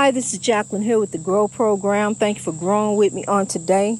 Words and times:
Hi, 0.00 0.12
this 0.12 0.32
is 0.32 0.38
Jacqueline 0.38 0.82
here 0.82 1.00
with 1.00 1.10
the 1.10 1.18
Grow 1.18 1.48
Program. 1.48 2.14
Thank 2.14 2.36
you 2.36 2.44
for 2.44 2.52
growing 2.52 2.96
with 2.96 3.12
me 3.12 3.24
on 3.24 3.46
today. 3.46 3.98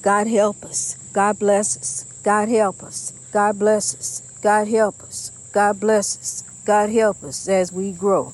God 0.00 0.28
help 0.28 0.64
us. 0.64 0.96
God 1.12 1.40
bless 1.40 1.76
us. 1.76 2.04
God 2.22 2.48
help 2.48 2.84
us. 2.84 3.12
God 3.32 3.58
bless 3.58 3.96
us. 3.96 4.22
God 4.42 4.68
help 4.68 5.02
us. 5.02 5.32
God 5.50 5.80
bless 5.80 6.16
us. 6.16 6.44
God 6.64 6.90
help 6.90 7.24
us 7.24 7.48
as 7.48 7.72
we 7.72 7.90
grow. 7.90 8.32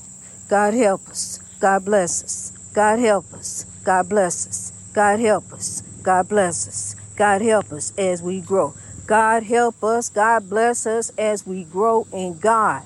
God 0.51 0.75
help 0.75 1.09
us. 1.09 1.41
God 1.59 1.87
bless 1.87 2.23
us. 2.23 2.53
God 2.75 2.99
help 2.99 3.33
us. 3.33 3.65
God 3.83 4.11
bless 4.11 4.47
us. 4.47 4.73
God 4.93 5.19
help 5.19 5.51
us. 5.55 5.83
God 6.03 6.29
bless 6.29 6.69
us. 6.69 6.97
God 7.17 7.41
help 7.41 7.73
us 7.73 7.95
as 7.97 8.23
we 8.23 8.43
grow. 8.43 8.75
God 9.07 9.43
help 9.43 9.83
us. 9.83 10.11
God 10.11 10.51
bless 10.51 10.87
us 10.87 11.11
as 11.17 11.47
we 11.47 11.65
grow 11.65 12.07
in 12.13 12.39
God. 12.39 12.83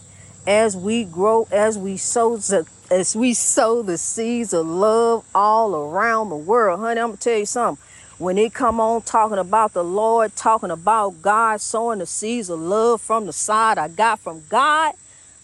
As 0.47 0.77
we 0.77 1.03
grow, 1.03 1.49
as 1.51 1.77
we 1.77 1.97
sow 1.97 2.37
the 2.37 2.65
as 2.91 3.15
we 3.15 3.33
sow 3.35 3.83
the 3.83 3.97
seeds 3.97 4.53
of 4.53 4.67
love 4.67 5.25
all 5.35 5.75
around 5.77 6.29
the 6.29 6.37
world. 6.37 6.81
Honey, 6.81 7.01
I'm 7.01 7.09
gonna 7.09 7.19
tell 7.19 7.39
you 7.39 7.47
something. 7.47 7.83
When 8.19 8.37
it 8.37 8.53
come 8.53 8.81
on 8.81 9.03
talking 9.03 9.39
about 9.39 9.73
the 9.73 9.85
Lord, 9.85 10.35
talking 10.37 10.71
about 10.71 11.23
God, 11.23 11.61
sowing 11.61 12.01
the 12.01 12.07
seeds 12.07 12.51
of 12.51 12.61
love 12.61 13.01
from 13.01 13.27
the 13.27 13.33
side 13.33 13.79
I 13.79 13.89
got 13.89 14.19
from 14.19 14.43
God, 14.49 14.95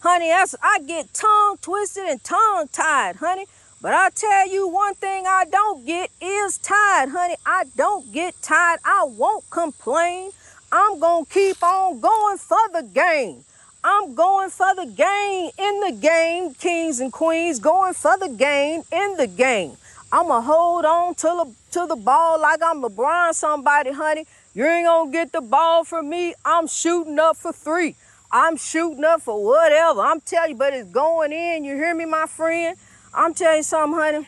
honey, 0.01 0.27
that's 0.27 0.55
I 0.61 0.79
get 0.79 1.13
tongue 1.13 1.57
twisted 1.61 2.03
and 2.03 2.23
tongue 2.23 2.67
tied, 2.71 3.15
honey. 3.15 3.45
But 3.81 3.93
I 3.93 4.09
tell 4.09 4.47
you 4.49 4.67
one 4.67 4.95
thing 4.95 5.25
I 5.25 5.45
don't 5.45 5.85
get 5.85 6.11
is 6.21 6.57
tired, 6.57 7.09
honey. 7.09 7.35
I 7.45 7.63
don't 7.75 8.11
get 8.11 8.39
tired. 8.41 8.79
I 8.83 9.05
won't 9.07 9.49
complain. 9.49 10.31
I'm 10.71 10.99
gonna 10.99 11.25
keep 11.25 11.63
on 11.63 11.99
going 11.99 12.37
for 12.37 12.59
the 12.73 12.83
game. 12.83 13.45
I'm 13.89 14.15
going 14.15 14.49
for 14.49 14.75
the 14.75 14.85
game 14.85 15.49
in 15.57 15.79
the 15.79 15.93
game, 15.93 16.53
kings 16.55 16.99
and 16.99 17.09
queens, 17.09 17.57
going 17.57 17.93
for 17.93 18.17
the 18.17 18.27
game 18.27 18.83
in 18.91 19.15
the 19.15 19.27
game. 19.27 19.77
I'ma 20.11 20.41
hold 20.41 20.83
on 20.83 21.15
to 21.15 21.21
the 21.21 21.53
to 21.71 21.85
the 21.87 21.95
ball 21.95 22.37
like 22.41 22.59
I'm 22.61 22.81
LeBron 22.81 23.33
somebody, 23.33 23.93
honey. 23.93 24.25
You 24.53 24.65
ain't 24.65 24.87
gonna 24.87 25.09
get 25.09 25.31
the 25.31 25.39
ball 25.39 25.85
from 25.85 26.09
me. 26.09 26.33
I'm 26.43 26.67
shooting 26.67 27.17
up 27.17 27.37
for 27.37 27.53
three. 27.53 27.95
I'm 28.29 28.57
shooting 28.57 29.05
up 29.05 29.21
for 29.21 29.41
whatever. 29.41 30.01
I'm 30.01 30.19
telling 30.19 30.49
you, 30.49 30.57
but 30.57 30.73
it's 30.73 30.89
going 30.89 31.31
in. 31.31 31.63
You 31.63 31.75
hear 31.75 31.95
me, 31.95 32.03
my 32.03 32.25
friend? 32.25 32.75
I'm 33.13 33.33
telling 33.33 33.59
you 33.59 33.63
something, 33.63 33.97
honey. 33.97 34.27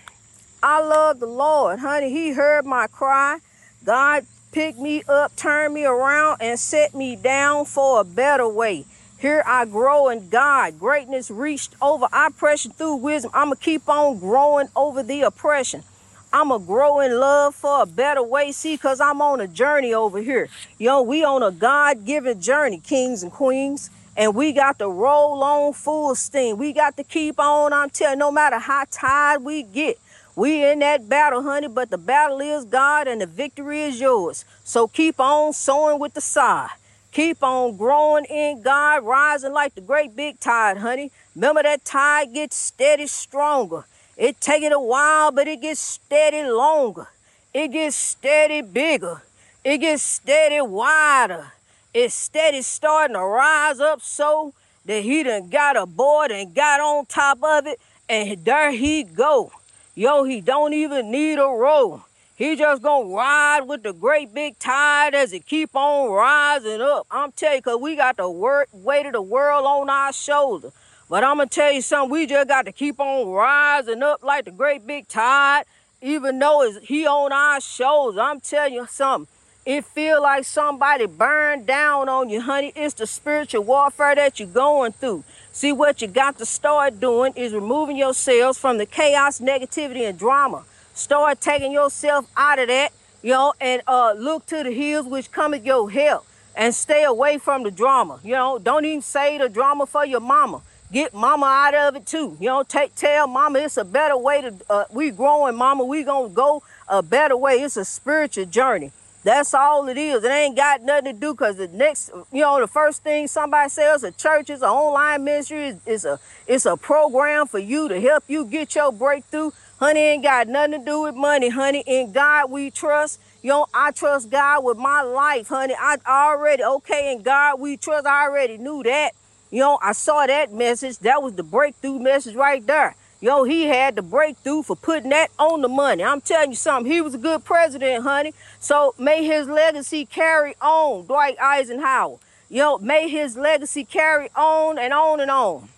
I 0.63 0.81
love 0.81 1.19
the 1.19 1.27
Lord, 1.27 1.79
honey. 1.79 2.09
He 2.09 2.29
heard 2.31 2.65
my 2.65 2.87
cry. 2.87 3.39
God 3.83 4.25
picked 4.53 4.79
me 4.79 5.03
up, 5.09 5.35
turned 5.35 5.73
me 5.73 5.83
around, 5.83 6.37
and 6.39 6.57
set 6.57 6.95
me 6.95 7.17
down 7.17 7.65
for 7.65 7.99
a 7.99 8.03
better 8.05 8.47
way. 8.47 8.85
Here 9.19 9.43
I 9.45 9.65
grow 9.65 10.07
in 10.07 10.29
God. 10.29 10.79
Greatness 10.79 11.29
reached 11.29 11.75
over 11.81 12.07
oppression 12.13 12.71
through 12.71 12.95
wisdom. 12.95 13.31
I'm 13.33 13.47
going 13.47 13.57
to 13.57 13.63
keep 13.63 13.89
on 13.89 14.17
growing 14.17 14.69
over 14.77 15.03
the 15.03 15.23
oppression. 15.23 15.83
I'm 16.31 16.47
going 16.47 16.61
to 16.61 16.65
grow 16.65 17.01
in 17.01 17.19
love 17.19 17.53
for 17.53 17.81
a 17.81 17.85
better 17.85 18.23
way. 18.23 18.53
See, 18.53 18.75
because 18.75 19.01
I'm 19.01 19.21
on 19.21 19.41
a 19.41 19.47
journey 19.47 19.93
over 19.93 20.19
here. 20.19 20.47
Yo, 20.77 21.01
we 21.01 21.25
on 21.25 21.43
a 21.43 21.51
God-given 21.51 22.39
journey, 22.39 22.77
kings 22.77 23.21
and 23.21 23.29
queens. 23.29 23.89
And 24.15 24.35
we 24.35 24.53
got 24.53 24.79
to 24.79 24.87
roll 24.87 25.43
on 25.43 25.73
full 25.73 26.15
steam. 26.15 26.57
We 26.57 26.71
got 26.71 26.95
to 26.95 27.03
keep 27.03 27.41
on. 27.41 27.73
I'm 27.73 27.89
telling 27.89 28.19
no 28.19 28.31
matter 28.31 28.57
how 28.57 28.85
tired 28.89 29.43
we 29.43 29.63
get, 29.63 29.97
we 30.37 30.63
in 30.65 30.79
that 30.79 31.09
battle, 31.09 31.43
honey, 31.43 31.67
but 31.67 31.89
the 31.89 31.97
battle 31.97 32.39
is 32.39 32.63
God 32.63 33.09
and 33.09 33.19
the 33.19 33.25
victory 33.25 33.81
is 33.81 33.99
yours. 33.99 34.45
So 34.63 34.87
keep 34.87 35.19
on 35.19 35.51
sowing 35.51 35.99
with 35.99 36.13
the 36.13 36.21
side. 36.21 36.69
Keep 37.11 37.41
on 37.41 37.75
growing 37.75 38.25
in 38.25 38.61
God, 38.61 39.03
rising 39.03 39.51
like 39.51 39.73
the 39.73 39.81
great 39.81 40.15
big 40.15 40.39
tide, 40.39 40.77
honey. 40.77 41.11
Remember 41.35 41.63
that 41.63 41.83
tide 41.83 42.33
gets 42.33 42.55
steady 42.55 43.07
stronger. 43.07 43.85
It 44.15 44.39
take 44.39 44.63
it 44.63 44.71
a 44.71 44.79
while, 44.79 45.31
but 45.31 45.47
it 45.47 45.61
gets 45.61 45.79
steady 45.79 46.47
longer. 46.47 47.07
It 47.53 47.69
gets 47.69 47.95
steady 47.95 48.61
bigger. 48.61 49.23
It 49.63 49.79
gets 49.79 50.03
steady 50.03 50.61
wider. 50.61 51.53
It's 51.93 52.13
steady 52.13 52.61
starting 52.61 53.15
to 53.15 53.23
rise 53.23 53.79
up 53.79 54.01
so 54.01 54.53
that 54.85 55.03
he 55.03 55.23
done 55.23 55.49
got 55.49 55.77
aboard 55.77 56.31
and 56.31 56.53
got 56.53 56.79
on 56.79 57.05
top 57.07 57.39
of 57.43 57.65
it. 57.65 57.79
And 58.07 58.45
there 58.45 58.71
he 58.71 59.03
go. 59.03 59.51
Yo, 59.95 60.23
he 60.23 60.41
don't 60.41 60.73
even 60.73 61.09
need 61.11 61.39
a 61.39 61.47
row. 61.47 62.03
He 62.39 62.55
just 62.55 62.81
gonna 62.81 63.13
ride 63.13 63.63
with 63.67 63.83
the 63.83 63.91
great 63.91 64.33
big 64.33 64.57
tide 64.59 65.13
as 65.13 65.33
it 65.33 65.45
keep 65.45 65.75
on 65.75 66.09
rising 66.09 66.79
up. 66.79 67.05
I'm 67.11 67.33
telling 67.33 67.57
you, 67.57 67.61
cause 67.61 67.81
we 67.81 67.97
got 67.97 68.15
the 68.15 68.29
weight 68.29 69.05
of 69.07 69.11
the 69.11 69.21
world 69.21 69.65
on 69.65 69.89
our 69.89 70.13
shoulder. 70.13 70.71
But 71.09 71.25
I'm 71.25 71.35
gonna 71.35 71.49
tell 71.49 71.73
you 71.73 71.81
something, 71.81 72.11
we 72.11 72.25
just 72.27 72.47
got 72.47 72.63
to 72.63 72.71
keep 72.71 72.97
on 73.01 73.27
rising 73.27 74.01
up 74.01 74.23
like 74.23 74.45
the 74.45 74.51
great 74.51 74.87
big 74.87 75.09
tide, 75.09 75.65
even 76.01 76.39
though 76.39 76.63
it's 76.63 76.87
he 76.87 77.05
on 77.05 77.33
our 77.33 77.59
shoulders. 77.59 78.17
I'm 78.17 78.39
telling 78.39 78.73
you 78.73 78.87
something. 78.87 79.27
It 79.65 79.83
feel 79.83 80.21
like 80.21 80.45
somebody 80.45 81.07
burned 81.07 81.67
down 81.67 82.07
on 82.07 82.29
you, 82.29 82.39
honey. 82.39 82.71
It's 82.73 82.93
the 82.93 83.05
spiritual 83.05 83.65
warfare 83.65 84.15
that 84.15 84.39
you're 84.39 84.47
going 84.47 84.93
through. 84.93 85.25
See, 85.51 85.73
what 85.73 86.01
you 86.01 86.07
got 86.07 86.37
to 86.37 86.45
start 86.45 87.01
doing 87.01 87.33
is 87.35 87.51
removing 87.51 87.97
yourselves 87.97 88.57
from 88.57 88.77
the 88.77 88.85
chaos, 88.85 89.41
negativity, 89.41 90.07
and 90.07 90.17
drama. 90.17 90.63
Start 90.99 91.39
taking 91.39 91.71
yourself 91.71 92.29
out 92.35 92.59
of 92.59 92.67
that, 92.67 92.91
you 93.23 93.31
know, 93.31 93.53
and 93.61 93.81
uh, 93.87 94.13
look 94.17 94.45
to 94.47 94.63
the 94.63 94.71
hills 94.71 95.05
which 95.05 95.31
cometh 95.31 95.65
your 95.65 95.89
help 95.89 96.25
and 96.57 96.75
stay 96.75 97.05
away 97.05 97.37
from 97.37 97.63
the 97.63 97.71
drama. 97.71 98.19
You 98.21 98.33
know, 98.33 98.59
don't 98.59 98.83
even 98.83 99.01
say 99.01 99.37
the 99.37 99.47
drama 99.47 99.85
for 99.85 100.05
your 100.05 100.19
mama. 100.19 100.61
Get 100.91 101.13
mama 101.13 101.45
out 101.45 101.73
of 101.73 101.95
it 101.95 102.05
too. 102.05 102.35
You 102.41 102.47
know, 102.47 102.63
take 102.63 102.95
tell 102.95 103.27
mama 103.27 103.59
it's 103.59 103.77
a 103.77 103.85
better 103.85 104.17
way 104.17 104.41
to 104.41 104.53
uh, 104.69 104.83
we 104.91 105.11
growing, 105.11 105.55
mama. 105.55 105.85
We 105.85 106.03
gonna 106.03 106.33
go 106.33 106.63
a 106.89 107.01
better 107.01 107.37
way. 107.37 107.61
It's 107.61 107.77
a 107.77 107.85
spiritual 107.85 108.45
journey. 108.45 108.91
That's 109.23 109.53
all 109.53 109.87
it 109.89 109.97
is. 109.97 110.23
It 110.23 110.31
ain't 110.31 110.55
got 110.55 110.81
nothing 110.81 111.13
to 111.13 111.19
do 111.19 111.33
because 111.33 111.57
the 111.57 111.67
next, 111.67 112.09
you 112.31 112.41
know, 112.41 112.59
the 112.59 112.67
first 112.67 113.03
thing 113.03 113.27
somebody 113.27 113.69
says 113.69 114.03
a 114.03 114.11
church 114.11 114.49
is 114.49 114.61
an 114.61 114.69
online 114.69 115.23
ministry 115.23 115.77
is, 115.85 116.05
a 116.05 116.19
it's 116.47 116.65
a 116.65 116.77
program 116.77 117.45
for 117.47 117.59
you 117.59 117.89
to 117.89 117.99
help 117.99 118.23
you 118.27 118.45
get 118.45 118.75
your 118.75 118.91
breakthrough. 118.91 119.51
Honey 119.79 120.01
ain't 120.01 120.23
got 120.23 120.49
nothing 120.49 120.79
to 120.79 120.85
do 120.85 121.03
with 121.03 121.15
money, 121.15 121.47
honey. 121.47 121.85
In 121.87 122.11
God 122.11 122.51
we 122.51 122.69
trust. 122.69 123.17
Yo, 123.41 123.65
I 123.73 123.91
trust 123.91 124.29
God 124.29 124.65
with 124.65 124.77
my 124.77 125.01
life, 125.01 125.47
honey. 125.47 125.73
I 125.79 125.95
already, 126.05 126.61
okay, 126.63 127.13
in 127.13 127.21
God 127.21 127.61
we 127.61 127.77
trust. 127.77 128.05
I 128.05 128.25
already 128.25 128.57
knew 128.57 128.83
that. 128.83 129.13
Yo, 129.49 129.77
I 129.81 129.93
saw 129.93 130.25
that 130.25 130.51
message. 130.51 130.99
That 130.99 131.23
was 131.23 131.33
the 131.33 131.43
breakthrough 131.43 131.97
message 131.97 132.35
right 132.35 132.65
there. 132.67 132.97
Yo, 133.21 133.45
he 133.45 133.67
had 133.67 133.95
the 133.95 134.01
breakthrough 134.01 134.63
for 134.63 134.75
putting 134.75 135.11
that 135.11 135.31
on 135.39 135.61
the 135.61 135.69
money. 135.69 136.03
I'm 136.03 136.19
telling 136.19 136.49
you 136.49 136.57
something. 136.57 136.91
He 136.91 136.99
was 136.99 137.15
a 137.15 137.17
good 137.17 137.45
president, 137.45 138.03
honey. 138.03 138.33
So 138.59 138.93
may 138.99 139.25
his 139.25 139.47
legacy 139.47 140.05
carry 140.05 140.55
on, 140.61 141.05
Dwight 141.05 141.37
Eisenhower. 141.39 142.17
Yo, 142.49 142.79
may 142.79 143.07
his 143.07 143.37
legacy 143.37 143.85
carry 143.85 144.29
on 144.35 144.77
and 144.77 144.91
on 144.91 145.21
and 145.21 145.31
on. 145.31 145.69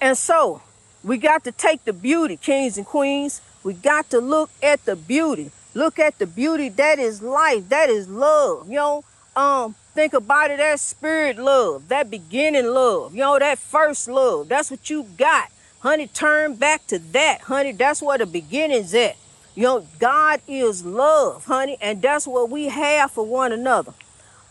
And 0.00 0.16
so, 0.16 0.62
we 1.02 1.16
got 1.16 1.44
to 1.44 1.52
take 1.52 1.84
the 1.84 1.92
beauty, 1.92 2.36
kings 2.36 2.76
and 2.76 2.86
queens. 2.86 3.40
We 3.62 3.74
got 3.74 4.10
to 4.10 4.18
look 4.18 4.50
at 4.62 4.84
the 4.84 4.96
beauty. 4.96 5.50
Look 5.74 5.98
at 5.98 6.18
the 6.18 6.26
beauty 6.26 6.68
that 6.70 6.98
is 6.98 7.22
life, 7.22 7.68
that 7.68 7.88
is 7.88 8.08
love. 8.08 8.68
You 8.68 8.76
know, 8.76 9.04
um, 9.36 9.74
think 9.94 10.12
about 10.14 10.50
it 10.50 10.58
that 10.58 10.80
spirit 10.80 11.38
love, 11.38 11.88
that 11.88 12.10
beginning 12.10 12.66
love, 12.66 13.14
you 13.14 13.20
know, 13.20 13.38
that 13.38 13.58
first 13.58 14.08
love. 14.08 14.48
That's 14.48 14.70
what 14.70 14.90
you 14.90 15.04
got. 15.16 15.50
Honey, 15.80 16.06
turn 16.08 16.56
back 16.56 16.86
to 16.88 16.98
that, 17.12 17.42
honey. 17.42 17.72
That's 17.72 18.02
where 18.02 18.18
the 18.18 18.26
beginning's 18.26 18.92
at. 18.94 19.16
You 19.54 19.62
know, 19.62 19.86
God 19.98 20.40
is 20.46 20.84
love, 20.84 21.46
honey, 21.46 21.78
and 21.80 22.02
that's 22.02 22.26
what 22.26 22.50
we 22.50 22.66
have 22.66 23.10
for 23.12 23.24
one 23.24 23.52
another. 23.52 23.94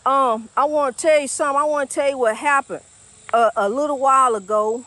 Um, 0.04 0.48
I 0.56 0.64
want 0.64 0.96
to 0.96 1.02
tell 1.02 1.20
you 1.20 1.28
something. 1.28 1.60
I 1.60 1.64
want 1.64 1.90
to 1.90 1.94
tell 1.94 2.08
you 2.08 2.18
what 2.18 2.36
happened 2.36 2.82
a, 3.32 3.50
a 3.56 3.68
little 3.68 3.98
while 3.98 4.34
ago, 4.34 4.84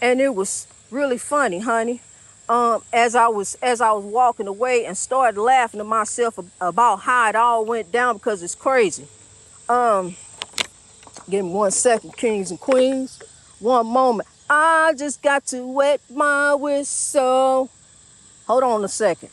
and 0.00 0.20
it 0.20 0.34
was 0.34 0.66
really 0.90 1.18
funny, 1.18 1.60
honey. 1.60 2.00
Um, 2.48 2.82
as 2.92 3.16
I 3.16 3.26
was 3.26 3.56
as 3.60 3.80
I 3.80 3.90
was 3.90 4.04
walking 4.04 4.46
away 4.46 4.86
and 4.86 4.96
started 4.96 5.40
laughing 5.40 5.78
to 5.78 5.84
myself 5.84 6.38
about 6.60 7.00
how 7.00 7.28
it 7.28 7.34
all 7.34 7.64
went 7.64 7.90
down 7.90 8.16
because 8.16 8.40
it's 8.42 8.54
crazy. 8.54 9.08
Um, 9.68 10.14
give 11.28 11.44
me 11.44 11.50
one 11.50 11.72
second, 11.72 12.16
kings 12.16 12.52
and 12.52 12.60
queens. 12.60 13.20
One 13.58 13.86
moment. 13.86 14.28
I 14.48 14.94
just 14.96 15.22
got 15.22 15.44
to 15.46 15.66
wet 15.66 16.00
my 16.08 16.54
whistle. 16.54 17.68
Hold 18.46 18.62
on 18.62 18.84
a 18.84 18.88
second. 18.88 19.30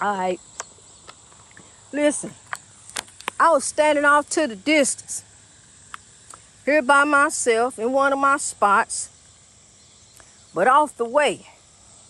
All 0.00 0.16
right. 0.16 0.40
Listen, 1.92 2.32
I 3.38 3.50
was 3.50 3.64
standing 3.64 4.04
off 4.04 4.28
to 4.30 4.48
the 4.48 4.56
distance 4.56 5.22
here 6.68 6.82
by 6.82 7.02
myself 7.04 7.78
in 7.78 7.90
one 7.92 8.12
of 8.12 8.18
my 8.18 8.36
spots. 8.36 9.08
But 10.54 10.68
off 10.68 10.94
the 10.96 11.04
way, 11.06 11.46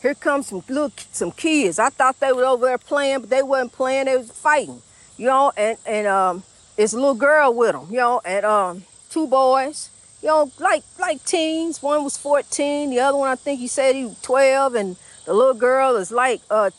here 0.02 0.14
comes 0.14 0.48
some 0.48 0.64
little 0.68 0.92
some 1.12 1.30
kids. 1.30 1.78
I 1.78 1.90
thought 1.90 2.18
they 2.18 2.32
were 2.32 2.44
over 2.44 2.66
there 2.66 2.78
playing, 2.78 3.20
but 3.20 3.30
they 3.30 3.42
wasn't 3.42 3.72
playing. 3.72 4.06
They 4.06 4.16
was 4.16 4.32
fighting, 4.32 4.82
you 5.16 5.26
know. 5.26 5.52
And 5.56 5.78
and 5.86 6.06
um, 6.08 6.42
it's 6.76 6.92
a 6.92 6.96
little 6.96 7.14
girl 7.14 7.54
with 7.54 7.72
them, 7.72 7.86
you 7.88 7.98
know, 7.98 8.20
and 8.24 8.44
um, 8.44 8.82
two 9.10 9.28
boys, 9.28 9.90
you 10.22 10.28
know, 10.28 10.50
like 10.58 10.82
like 10.98 11.24
teens. 11.24 11.80
One 11.80 12.02
was 12.02 12.16
14, 12.16 12.90
the 12.90 12.98
other 12.98 13.16
one 13.16 13.30
I 13.30 13.36
think 13.36 13.60
he 13.60 13.68
said 13.68 13.94
he 13.94 14.06
was 14.06 14.20
12, 14.22 14.74
and 14.74 14.96
the 15.24 15.34
little 15.34 15.54
girl 15.54 15.94
is 15.96 16.10
like 16.10 16.40
uh, 16.50 16.70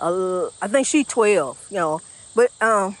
I 0.00 0.68
think 0.68 0.86
she 0.86 1.04
12, 1.04 1.68
you 1.70 1.76
know. 1.76 2.00
But 2.34 2.50
um 2.60 2.96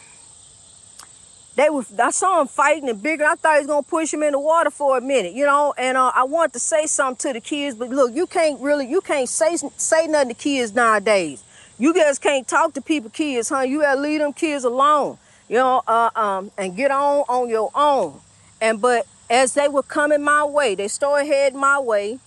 they 1.58 1.68
was 1.70 1.92
I 1.98 2.10
saw 2.10 2.40
him 2.40 2.46
fighting 2.46 2.88
and 2.88 3.02
bigger. 3.02 3.24
I 3.24 3.34
thought 3.34 3.54
he 3.54 3.58
was 3.58 3.66
gonna 3.66 3.82
push 3.82 4.14
him 4.14 4.22
in 4.22 4.32
the 4.32 4.38
water 4.38 4.70
for 4.70 4.96
a 4.96 5.00
minute, 5.00 5.32
you 5.32 5.44
know. 5.44 5.74
And 5.76 5.96
uh, 5.96 6.12
I 6.14 6.22
wanted 6.22 6.52
to 6.52 6.60
say 6.60 6.86
something 6.86 7.32
to 7.32 7.32
the 7.32 7.40
kids, 7.40 7.76
but 7.76 7.88
look, 7.88 8.14
you 8.14 8.28
can't 8.28 8.60
really 8.60 8.86
you 8.86 9.00
can't 9.00 9.28
say 9.28 9.56
say 9.56 10.06
nothing 10.06 10.28
to 10.28 10.34
kids 10.34 10.72
nowadays. 10.72 11.42
You 11.76 11.92
guys 11.92 12.20
can't 12.20 12.46
talk 12.46 12.74
to 12.74 12.80
people, 12.80 13.10
kids, 13.10 13.48
huh? 13.48 13.62
You 13.62 13.80
gotta 13.80 14.00
leave 14.00 14.20
them 14.20 14.32
kids 14.32 14.62
alone, 14.62 15.18
you 15.48 15.56
know, 15.56 15.82
uh, 15.88 16.10
um, 16.14 16.52
and 16.56 16.76
get 16.76 16.92
on 16.92 17.24
on 17.28 17.48
your 17.48 17.72
own. 17.74 18.20
And 18.60 18.80
but 18.80 19.08
as 19.28 19.54
they 19.54 19.66
were 19.66 19.82
coming 19.82 20.22
my 20.22 20.44
way, 20.44 20.76
they 20.76 20.86
started 20.86 21.26
heading 21.26 21.58
my 21.58 21.80
way 21.80 22.20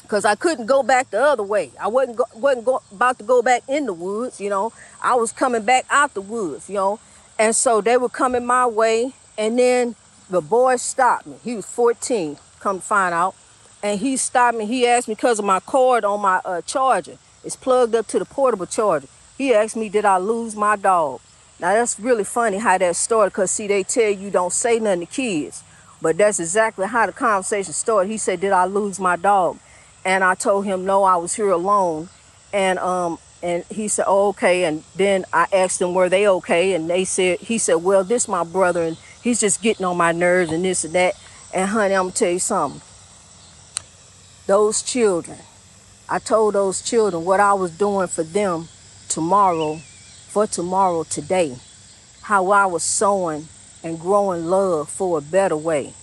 because 0.00 0.24
I 0.24 0.34
couldn't 0.34 0.64
go 0.64 0.82
back 0.82 1.10
the 1.10 1.22
other 1.22 1.42
way. 1.42 1.72
I 1.78 1.88
wasn't 1.88 2.16
go, 2.16 2.24
wasn't 2.34 2.64
go, 2.64 2.80
about 2.90 3.18
to 3.18 3.24
go 3.24 3.42
back 3.42 3.64
in 3.68 3.84
the 3.84 3.92
woods, 3.92 4.40
you 4.40 4.48
know. 4.48 4.72
I 5.02 5.14
was 5.16 5.30
coming 5.30 5.62
back 5.62 5.84
out 5.90 6.14
the 6.14 6.22
woods, 6.22 6.70
you 6.70 6.76
know. 6.76 7.00
And 7.38 7.54
so 7.54 7.80
they 7.80 7.96
were 7.96 8.08
coming 8.08 8.46
my 8.46 8.66
way, 8.66 9.12
and 9.36 9.58
then 9.58 9.94
the 10.30 10.40
boy 10.40 10.76
stopped 10.76 11.26
me. 11.26 11.36
He 11.44 11.54
was 11.54 11.66
14, 11.66 12.38
come 12.60 12.80
to 12.80 12.84
find 12.84 13.14
out. 13.14 13.34
And 13.82 14.00
he 14.00 14.16
stopped 14.16 14.56
me. 14.56 14.66
He 14.66 14.86
asked 14.86 15.06
me 15.06 15.14
because 15.14 15.38
of 15.38 15.44
my 15.44 15.60
cord 15.60 16.04
on 16.04 16.20
my 16.20 16.40
uh, 16.44 16.62
charger. 16.62 17.18
It's 17.44 17.56
plugged 17.56 17.94
up 17.94 18.06
to 18.08 18.18
the 18.18 18.24
portable 18.24 18.66
charger. 18.66 19.06
He 19.36 19.54
asked 19.54 19.76
me, 19.76 19.88
did 19.88 20.04
I 20.04 20.16
lose 20.18 20.56
my 20.56 20.76
dog? 20.76 21.20
Now 21.60 21.72
that's 21.72 21.98
really 22.00 22.24
funny 22.24 22.58
how 22.58 22.76
that 22.78 22.96
started 22.96 23.30
because 23.30 23.50
see, 23.50 23.66
they 23.66 23.82
tell 23.82 24.10
you 24.10 24.30
don't 24.30 24.52
say 24.52 24.78
nothing 24.78 25.00
to 25.00 25.06
kids. 25.06 25.62
But 26.02 26.18
that's 26.18 26.40
exactly 26.40 26.86
how 26.86 27.06
the 27.06 27.12
conversation 27.12 27.72
started. 27.72 28.10
He 28.10 28.18
said, 28.18 28.40
did 28.40 28.52
I 28.52 28.64
lose 28.66 28.98
my 28.98 29.16
dog? 29.16 29.58
And 30.04 30.22
I 30.22 30.34
told 30.34 30.66
him, 30.66 30.84
no, 30.84 31.04
I 31.04 31.16
was 31.16 31.34
here 31.34 31.50
alone. 31.50 32.08
And 32.52 32.78
um, 32.78 33.18
and 33.46 33.64
he 33.66 33.86
said, 33.86 34.06
oh, 34.08 34.30
okay. 34.30 34.64
And 34.64 34.82
then 34.96 35.24
I 35.32 35.46
asked 35.52 35.78
them, 35.78 35.94
were 35.94 36.08
they 36.08 36.26
okay? 36.26 36.74
And 36.74 36.90
they 36.90 37.04
said, 37.04 37.38
he 37.38 37.58
said, 37.58 37.76
well, 37.76 38.02
this 38.02 38.26
my 38.26 38.42
brother 38.42 38.82
and 38.82 38.96
he's 39.22 39.38
just 39.38 39.62
getting 39.62 39.86
on 39.86 39.96
my 39.96 40.10
nerves 40.10 40.50
and 40.50 40.64
this 40.64 40.82
and 40.82 40.92
that. 40.96 41.14
And 41.54 41.70
honey, 41.70 41.94
I'm 41.94 42.06
gonna 42.06 42.12
tell 42.12 42.32
you 42.32 42.40
something. 42.40 42.80
Those 44.48 44.82
children, 44.82 45.38
I 46.08 46.18
told 46.18 46.54
those 46.56 46.82
children 46.82 47.24
what 47.24 47.38
I 47.38 47.54
was 47.54 47.70
doing 47.70 48.08
for 48.08 48.24
them 48.24 48.66
tomorrow, 49.08 49.76
for 50.26 50.48
tomorrow 50.48 51.04
today. 51.04 51.56
How 52.22 52.50
I 52.50 52.66
was 52.66 52.82
sowing 52.82 53.46
and 53.84 54.00
growing 54.00 54.46
love 54.46 54.90
for 54.90 55.18
a 55.18 55.20
better 55.20 55.56
way. 55.56 55.94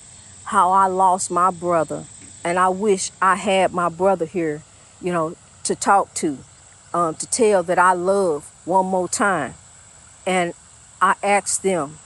How 0.45 0.71
I 0.71 0.87
lost 0.87 1.29
my 1.29 1.51
brother. 1.51 2.05
And 2.45 2.57
I 2.57 2.69
wish 2.69 3.11
I 3.21 3.35
had 3.35 3.73
my 3.73 3.89
brother 3.89 4.25
here, 4.25 4.61
you 5.01 5.11
know, 5.11 5.35
to 5.65 5.75
talk 5.75 6.13
to 6.15 6.37
um, 6.93 7.15
to 7.15 7.27
tell 7.27 7.63
that 7.63 7.79
I 7.79 7.93
love 7.93 8.51
one 8.65 8.85
more 8.85 9.07
time. 9.07 9.55
And 10.25 10.53
I 11.01 11.15
ask 11.23 11.61
them 11.61 11.97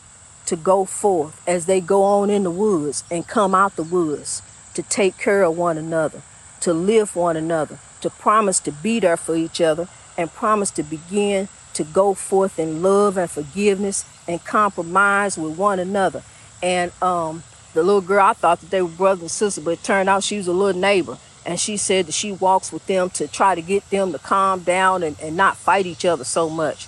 to 0.48 0.56
go 0.56 0.86
forth 0.86 1.42
as 1.48 1.66
they 1.66 1.82
go 1.82 2.04
on 2.04 2.30
in 2.30 2.44
the 2.44 2.52
woods 2.52 3.04
and 3.12 3.28
come 3.28 3.54
out 3.54 3.76
the 3.76 3.84
woods 3.84 4.42
to 4.74 4.82
take 4.84 5.18
care 5.18 5.44
of 5.44 5.58
one 5.58 5.78
another, 5.78 6.22
to 6.62 6.74
live 6.74 7.16
one 7.16 7.36
another, 7.36 7.80
to 8.02 8.10
promise 8.10 8.60
to 8.62 8.72
be 8.72 9.00
there 9.00 9.18
for 9.18 9.36
each 9.36 9.60
other, 9.60 9.88
and 10.18 10.32
promise 10.34 10.72
to 10.72 10.84
begin 10.84 11.48
to 11.74 11.84
go 11.84 12.14
forth 12.14 12.58
in 12.58 12.82
love 12.82 13.18
and 13.18 13.30
forgiveness 13.30 14.06
and 14.28 14.44
compromise 14.46 15.38
with 15.38 15.58
one 15.58 15.80
another. 15.80 16.24
And 16.64 16.92
um, 17.04 17.44
the 17.74 17.84
little 17.84 18.02
girl, 18.02 18.26
I 18.26 18.34
thought 18.34 18.62
that 18.62 18.72
they 18.72 18.82
were 18.82 18.88
brother 18.88 19.22
and 19.22 19.32
sister, 19.32 19.62
but 19.62 19.72
it 19.72 19.84
turned 19.84 20.10
out 20.10 20.24
she 20.24 20.38
was 20.38 20.48
a 20.48 20.54
little 20.54 20.80
neighbor 20.80 21.18
and 21.48 21.58
she 21.58 21.78
said 21.78 22.08
that 22.08 22.12
she 22.12 22.34
walks 22.34 22.74
with 22.74 22.86
them 22.88 23.10
to 23.12 23.26
try 23.28 23.56
to 23.56 23.62
get 23.62 23.90
them 23.90 24.12
to 24.12 24.20
calm 24.20 24.60
down 24.60 25.02
and, 25.02 25.16
and 25.22 25.38
not 25.38 25.56
fight 25.56 25.86
each 25.86 26.04
other 26.04 26.26
so 26.26 26.50
much. 26.50 26.88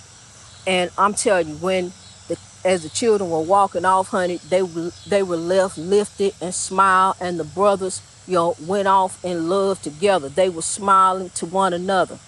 And 0.66 0.90
I'm 0.98 1.14
telling 1.14 1.48
you, 1.48 1.54
when 1.54 1.92
the, 2.28 2.38
as 2.62 2.82
the 2.82 2.90
children 2.90 3.30
were 3.30 3.40
walking 3.40 3.86
off, 3.86 4.08
honey, 4.08 4.36
they 4.50 4.62
were 4.62 4.92
they 5.08 5.22
were 5.22 5.38
left 5.38 5.78
lifted 5.78 6.34
and 6.42 6.54
smiled, 6.54 7.16
and 7.22 7.40
the 7.40 7.44
brothers, 7.44 8.02
you 8.28 8.34
know, 8.34 8.54
went 8.66 8.86
off 8.86 9.24
in 9.24 9.48
love 9.48 9.80
together. 9.80 10.28
They 10.28 10.50
were 10.50 10.62
smiling 10.62 11.30
to 11.30 11.46
one 11.46 11.72
another, 11.72 12.18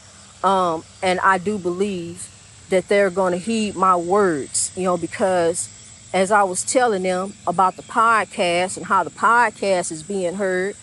um, 0.43 0.85
and 1.03 1.21
I 1.21 1.37
do 1.37 1.59
believe 1.59 2.29
that 2.71 2.89
they're 2.89 3.11
going 3.11 3.33
to 3.33 3.39
heed 3.39 3.77
my 3.77 3.95
words, 3.95 4.73
you 4.75 4.85
know, 4.85 4.97
because 4.97 5.69
as 6.15 6.31
I 6.31 6.45
was 6.45 6.65
telling 6.65 7.03
them 7.03 7.35
about 7.47 7.77
the 7.77 7.83
podcast 7.83 8.79
and 8.79 8.87
how 8.87 9.05
the 9.05 9.11
podcast 9.11 9.93
is 9.93 10.03
being 10.03 10.35
heard 10.37 10.75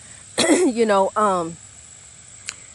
you 0.66 0.86
know, 0.86 1.10
um, 1.16 1.56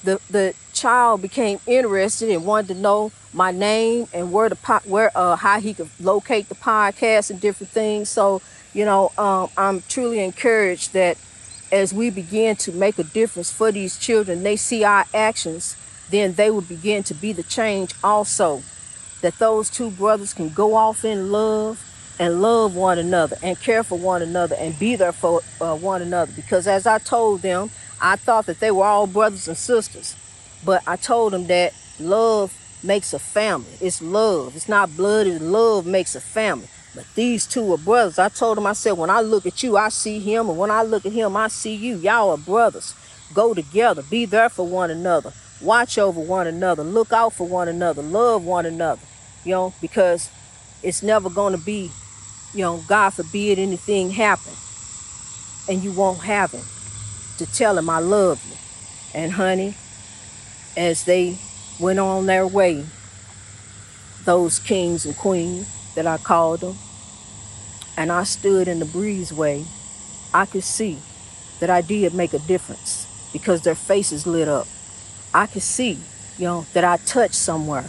the 0.04 0.20
the 0.30 0.54
child 0.74 1.22
became 1.22 1.60
interested 1.66 2.30
and 2.30 2.46
wanted 2.46 2.68
to 2.68 2.76
know 2.76 3.12
my 3.34 3.52
name 3.52 4.08
and 4.14 4.32
where 4.32 4.50
the 4.50 4.56
po- 4.56 4.82
where 4.86 5.12
uh 5.16 5.36
how 5.36 5.60
he 5.60 5.74
could 5.74 5.90
locate 6.00 6.48
the 6.50 6.56
podcast 6.56 7.30
and 7.30 7.42
different 7.42 7.72
things. 7.72 8.10
So, 8.10 8.42
you 8.74 8.86
know, 8.86 9.12
um, 9.18 9.50
I'm 9.58 9.84
truly 9.90 10.20
encouraged 10.20 10.94
that 10.94 11.18
as 11.72 11.94
we 11.94 12.10
begin 12.10 12.56
to 12.58 12.72
make 12.72 13.00
a 13.00 13.04
difference 13.04 13.52
for 13.52 13.72
these 13.72 13.98
children, 13.98 14.44
they 14.44 14.56
see 14.56 14.84
our 14.84 15.06
actions, 15.14 15.76
then 16.10 16.34
they 16.34 16.50
will 16.52 16.62
begin 16.62 17.04
to 17.04 17.14
be 17.14 17.34
the 17.34 17.44
change 17.44 17.94
also. 18.04 18.62
That 19.22 19.40
those 19.40 19.70
two 19.70 19.90
brothers 19.90 20.34
can 20.34 20.50
go 20.50 20.76
off 20.76 21.04
in 21.04 21.32
love 21.32 21.84
and 22.20 22.42
love 22.42 22.76
one 22.76 22.98
another 22.98 23.38
and 23.44 23.60
care 23.60 23.84
for 23.84 23.98
one 23.98 24.22
another 24.22 24.56
and 24.56 24.78
be 24.80 24.96
there 24.96 25.12
for 25.12 25.42
uh, 25.60 25.76
one 25.76 26.02
another. 26.02 26.32
Because 26.36 26.68
as 26.68 26.88
I 26.88 27.00
told 27.00 27.42
them, 27.42 27.70
I 28.02 28.16
thought 28.16 28.46
that 28.46 28.60
they 28.60 28.72
were 28.72 28.86
all 28.86 29.08
brothers 29.08 29.48
and 29.48 29.58
sisters. 29.58 30.16
But 30.64 30.84
I 30.88 30.96
told 30.96 31.34
them 31.34 31.48
that 31.48 31.74
love 32.00 32.54
makes 32.84 33.14
a 33.14 33.20
family. 33.20 33.72
It's 33.82 34.02
love. 34.02 34.56
It's 34.56 34.70
not 34.70 34.96
blood. 34.96 35.28
It's 35.28 35.44
love 35.44 35.86
makes 35.86 36.16
a 36.16 36.22
family. 36.22 36.68
But 36.94 37.06
these 37.16 37.46
two 37.46 37.74
are 37.74 37.78
brothers. 37.78 38.18
I 38.18 38.30
told 38.30 38.58
them, 38.58 38.66
I 38.66 38.74
said, 38.74 38.94
when 38.94 39.10
I 39.10 39.20
look 39.22 39.46
at 39.46 39.62
you, 39.64 39.76
I 39.76 39.90
see 39.90 40.20
him. 40.20 40.50
And 40.50 40.58
when 40.58 40.72
I 40.72 40.84
look 40.84 41.06
at 41.06 41.12
him, 41.12 41.36
I 41.36 41.50
see 41.50 41.76
you. 41.76 41.98
Y'all 41.98 42.32
are 42.32 42.38
brothers. 42.38 42.96
Go 43.34 43.54
together. 43.54 44.02
Be 44.04 44.26
there 44.26 44.50
for 44.50 44.66
one 44.66 44.90
another. 44.90 45.34
Watch 45.62 45.98
over 45.98 46.22
one 46.22 46.48
another. 46.48 46.84
Look 46.84 47.12
out 47.12 47.34
for 47.34 47.48
one 47.48 47.68
another. 47.68 48.02
Love 48.02 48.46
one 48.46 48.66
another. 48.66 49.02
You 49.44 49.52
know, 49.52 49.74
because 49.82 50.30
it's 50.82 51.04
never 51.04 51.30
going 51.30 51.58
to 51.58 51.64
be 51.64 51.92
you 52.56 52.62
know, 52.62 52.82
God 52.88 53.10
forbid 53.10 53.60
anything 53.60 54.10
happen 54.12 54.54
and 55.68 55.84
you 55.84 55.92
won't 55.92 56.22
have 56.22 56.52
him 56.52 56.64
to 57.38 57.46
tell 57.46 57.78
him 57.78 57.90
I 57.90 58.00
love 58.00 58.42
you. 58.50 59.20
And 59.20 59.34
honey, 59.34 59.76
as 60.78 61.04
they 61.04 61.38
went 61.82 62.00
on 62.00 62.28
their 62.28 62.48
way, 62.48 62.86
those 64.24 64.60
kings 64.60 65.06
and 65.06 65.18
queens 65.18 65.68
that 65.96 66.08
I 66.08 66.18
called 66.18 66.62
them, 66.62 66.78
and 67.98 68.10
I 68.10 68.24
stood 68.24 68.70
in 68.70 68.80
the 68.80 68.86
breezeway, 68.86 69.66
I 70.34 70.46
could 70.46 70.64
see 70.64 70.98
that 71.60 71.70
I 71.70 71.82
did 71.82 72.14
make 72.14 72.34
a 72.34 72.40
difference 72.40 73.06
because 73.34 73.62
their 73.62 73.76
faces 73.76 74.26
lit 74.26 74.48
up. 74.48 74.68
I 75.34 75.48
could 75.48 75.62
see, 75.62 76.00
you 76.38 76.46
know, 76.46 76.66
that 76.74 76.86
I 76.86 76.98
touched 76.98 77.36
somewhere 77.36 77.86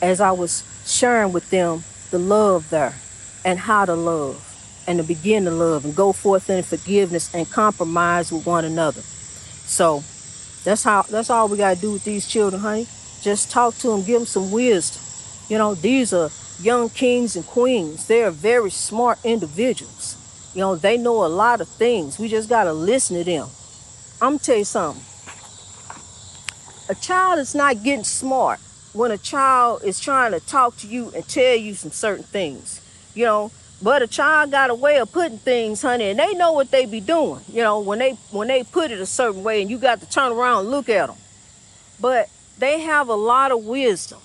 as 0.00 0.22
I 0.22 0.32
was 0.32 0.64
sharing 0.86 1.32
with 1.32 1.50
them 1.50 1.84
the 2.10 2.18
love 2.18 2.70
there 2.70 2.94
and 3.44 3.58
how 3.58 3.84
to 3.84 3.94
love 3.94 4.46
and 4.86 4.98
to 4.98 5.04
begin 5.04 5.44
to 5.44 5.50
love 5.50 5.84
and 5.84 5.94
go 5.94 6.12
forth 6.12 6.50
in 6.50 6.62
forgiveness 6.62 7.34
and 7.34 7.48
compromise 7.50 8.32
with 8.32 8.46
one 8.46 8.64
another. 8.64 9.00
So 9.00 10.02
that's 10.64 10.82
how 10.82 11.02
that's 11.02 11.30
all 11.30 11.48
we 11.48 11.58
gotta 11.58 11.80
do 11.80 11.92
with 11.92 12.04
these 12.04 12.26
children, 12.26 12.60
honey. 12.60 12.86
Just 13.22 13.50
talk 13.50 13.74
to 13.76 13.88
them, 13.88 14.02
give 14.04 14.20
them 14.20 14.26
some 14.26 14.50
wisdom. 14.50 15.02
You 15.48 15.58
know, 15.58 15.74
these 15.74 16.12
are 16.12 16.30
young 16.60 16.88
kings 16.88 17.36
and 17.36 17.46
queens. 17.46 18.06
They're 18.06 18.30
very 18.30 18.70
smart 18.70 19.18
individuals. 19.24 20.16
You 20.54 20.60
know, 20.60 20.76
they 20.76 20.98
know 20.98 21.24
a 21.24 21.28
lot 21.28 21.60
of 21.60 21.68
things. 21.68 22.18
We 22.18 22.28
just 22.28 22.48
gotta 22.48 22.72
listen 22.72 23.16
to 23.16 23.24
them. 23.24 23.48
I'm 24.20 24.38
tell 24.38 24.56
you 24.56 24.64
something. 24.64 25.04
A 26.88 26.94
child 27.00 27.38
is 27.38 27.54
not 27.54 27.84
getting 27.84 28.04
smart 28.04 28.58
when 28.92 29.12
a 29.12 29.18
child 29.18 29.84
is 29.84 30.00
trying 30.00 30.32
to 30.32 30.40
talk 30.40 30.76
to 30.78 30.88
you 30.88 31.12
and 31.14 31.26
tell 31.28 31.54
you 31.54 31.74
some 31.74 31.92
certain 31.92 32.24
things 32.24 32.80
you 33.14 33.24
know. 33.24 33.50
But 33.82 34.02
a 34.02 34.06
child 34.06 34.50
got 34.50 34.68
a 34.68 34.74
way 34.74 34.98
of 34.98 35.10
putting 35.10 35.38
things, 35.38 35.80
honey, 35.80 36.10
and 36.10 36.18
they 36.18 36.34
know 36.34 36.52
what 36.52 36.70
they 36.70 36.84
be 36.84 37.00
doing, 37.00 37.40
you 37.50 37.62
know, 37.62 37.80
when 37.80 37.98
they 37.98 38.10
when 38.30 38.48
they 38.48 38.62
put 38.62 38.90
it 38.90 39.00
a 39.00 39.06
certain 39.06 39.42
way, 39.42 39.62
and 39.62 39.70
you 39.70 39.78
got 39.78 40.00
to 40.00 40.08
turn 40.08 40.32
around 40.32 40.60
and 40.60 40.70
look 40.70 40.88
at 40.90 41.06
them. 41.06 41.16
But 41.98 42.28
they 42.58 42.80
have 42.80 43.08
a 43.08 43.14
lot 43.14 43.52
of 43.52 43.64
wisdom, 43.64 44.20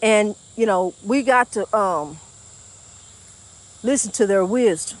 and 0.00 0.34
you 0.56 0.64
know 0.64 0.94
we 1.04 1.22
got 1.22 1.52
to 1.52 1.76
um, 1.76 2.18
listen 3.82 4.10
to 4.12 4.26
their 4.26 4.44
wisdom 4.44 4.98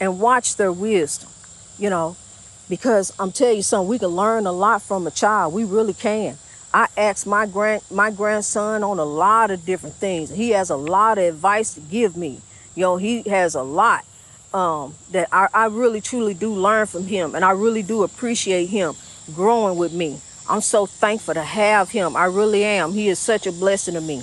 and 0.00 0.18
watch 0.18 0.56
their 0.56 0.72
wisdom, 0.72 1.30
you 1.78 1.90
know, 1.90 2.16
because 2.68 3.12
I'm 3.18 3.32
telling 3.32 3.56
you 3.56 3.62
something, 3.62 3.88
we 3.88 3.98
can 3.98 4.08
learn 4.08 4.46
a 4.46 4.52
lot 4.52 4.82
from 4.82 5.06
a 5.06 5.10
child. 5.10 5.52
We 5.52 5.64
really 5.64 5.94
can. 5.94 6.36
I 6.74 6.88
asked 6.98 7.26
my 7.28 7.46
grand 7.46 7.82
my 7.90 8.10
grandson 8.12 8.84
on 8.84 9.00
a 9.00 9.04
lot 9.06 9.52
of 9.52 9.66
different 9.66 9.96
things. 9.96 10.30
He 10.30 10.50
has 10.52 10.70
a 10.70 10.76
lot 10.76 11.18
of 11.18 11.24
advice 11.24 11.74
to 11.76 11.80
give 11.82 12.16
me. 12.18 12.42
You 12.76 12.82
know, 12.82 12.98
he 12.98 13.22
has 13.30 13.56
a 13.56 13.62
lot. 13.64 14.04
um, 14.54 14.94
that 15.12 15.28
I, 15.32 15.48
I 15.54 15.66
really 15.66 16.00
truly 16.02 16.34
do 16.34 16.52
learn 16.54 16.86
from 16.86 17.06
him, 17.06 17.34
and 17.34 17.44
I 17.44 17.52
really 17.52 17.82
do 17.82 18.04
appreciate 18.04 18.66
him 18.68 18.94
growing 19.34 19.78
with 19.78 19.92
me. 19.94 20.20
I'm 20.48 20.62
so 20.62 20.86
thankful 20.86 21.34
to 21.34 21.42
have 21.44 21.90
him. 21.90 22.16
I 22.16 22.26
really 22.26 22.64
am. 22.64 22.92
He 22.92 23.08
is 23.08 23.18
such 23.18 23.46
a 23.46 23.52
blessing 23.52 23.94
to 23.94 24.02
me. 24.02 24.22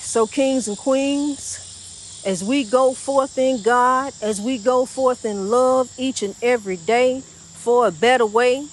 So, 0.00 0.26
kings 0.26 0.68
and 0.68 0.78
queens, 0.78 2.22
as 2.26 2.44
we 2.44 2.64
go 2.64 2.94
forth 2.94 3.38
in 3.38 3.62
God, 3.62 4.12
as 4.22 4.40
we 4.40 4.58
go 4.58 4.86
forth 4.86 5.24
in 5.24 5.50
love 5.50 5.90
each 5.98 6.22
and 6.22 6.36
every 6.42 6.76
day 6.78 7.22
for 7.22 7.88
a 7.88 7.92
better 7.92 8.26
way, 8.26 8.66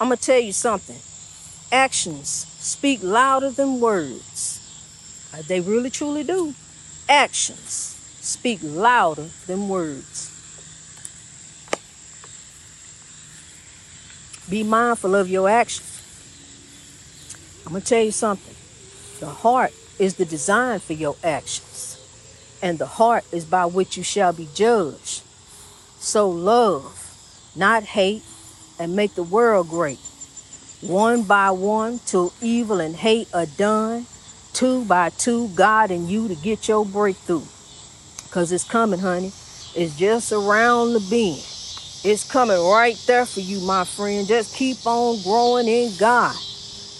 I'm 0.00 0.08
going 0.08 0.18
to 0.18 0.24
tell 0.24 0.40
you 0.40 0.52
something. 0.52 0.98
Actions 1.70 2.28
speak 2.28 3.00
louder 3.02 3.50
than 3.50 3.80
words. 3.80 4.60
Uh, 5.32 5.42
they 5.46 5.60
really 5.60 5.90
truly 5.90 6.24
do. 6.24 6.54
Actions 7.08 7.96
speak 8.20 8.60
louder 8.62 9.28
than 9.46 9.68
words. 9.68 10.30
Be 14.50 14.62
mindful 14.62 15.14
of 15.14 15.28
your 15.28 15.48
actions. 15.48 15.90
I'm 17.64 17.72
going 17.72 17.82
to 17.82 17.88
tell 17.88 18.02
you 18.02 18.10
something. 18.10 18.54
The 19.20 19.26
heart 19.26 19.72
is 19.98 20.16
the 20.16 20.24
design 20.24 20.80
for 20.80 20.92
your 20.92 21.16
actions, 21.24 21.98
and 22.60 22.78
the 22.78 22.86
heart 22.86 23.24
is 23.32 23.44
by 23.44 23.64
which 23.64 23.96
you 23.96 24.02
shall 24.02 24.32
be 24.32 24.48
judged. 24.54 25.22
So 25.98 26.28
love, 26.28 27.52
not 27.56 27.84
hate, 27.84 28.22
and 28.78 28.96
make 28.96 29.14
the 29.14 29.22
world 29.22 29.68
great. 29.68 29.98
One 30.80 31.22
by 31.22 31.50
one, 31.50 32.00
till 32.04 32.32
evil 32.40 32.80
and 32.80 32.94
hate 32.94 33.28
are 33.32 33.46
done. 33.46 34.06
Two 34.52 34.84
by 34.84 35.10
two, 35.10 35.48
God 35.48 35.90
and 35.90 36.08
you 36.08 36.28
to 36.28 36.34
get 36.34 36.68
your 36.68 36.84
breakthrough. 36.84 37.42
Because 38.24 38.52
it's 38.52 38.64
coming, 38.64 39.00
honey. 39.00 39.32
It's 39.74 39.96
just 39.96 40.32
around 40.32 40.92
the 40.92 41.00
bend. 41.00 41.42
It's 42.04 42.30
coming 42.30 42.60
right 42.60 42.96
there 43.06 43.24
for 43.24 43.40
you, 43.40 43.60
my 43.60 43.84
friend. 43.84 44.28
Just 44.28 44.54
keep 44.54 44.86
on 44.86 45.22
growing 45.22 45.66
in 45.66 45.92
God. 45.98 46.36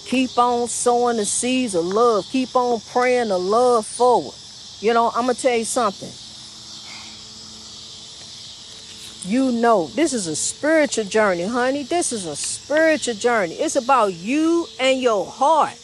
Keep 0.07 0.38
on 0.38 0.66
sowing 0.69 1.19
the 1.19 1.25
seeds 1.25 1.75
of 1.75 1.85
love. 1.85 2.26
Keep 2.31 2.57
on 2.57 2.81
praying 2.81 3.28
the 3.28 3.38
love 3.38 3.87
forward. 3.87 4.35
You 4.81 4.95
know, 4.95 5.11
I'm 5.14 5.25
going 5.25 5.37
to 5.37 5.43
tell 5.43 5.57
you 5.57 5.64
something. 5.64 6.11
You 9.26 9.52
know, 9.52 9.87
this 9.87 10.12
is 10.12 10.26
a 10.26 10.37
spiritual 10.37 11.04
journey, 11.04 11.45
honey. 11.45 11.83
This 11.83 12.12
is 12.12 12.26
a 12.26 12.37
spiritual 12.37 13.14
journey. 13.14 13.54
It's 13.54 13.75
about 13.75 14.12
you 14.12 14.66
and 14.78 15.00
your 15.00 15.25
heart. 15.25 15.81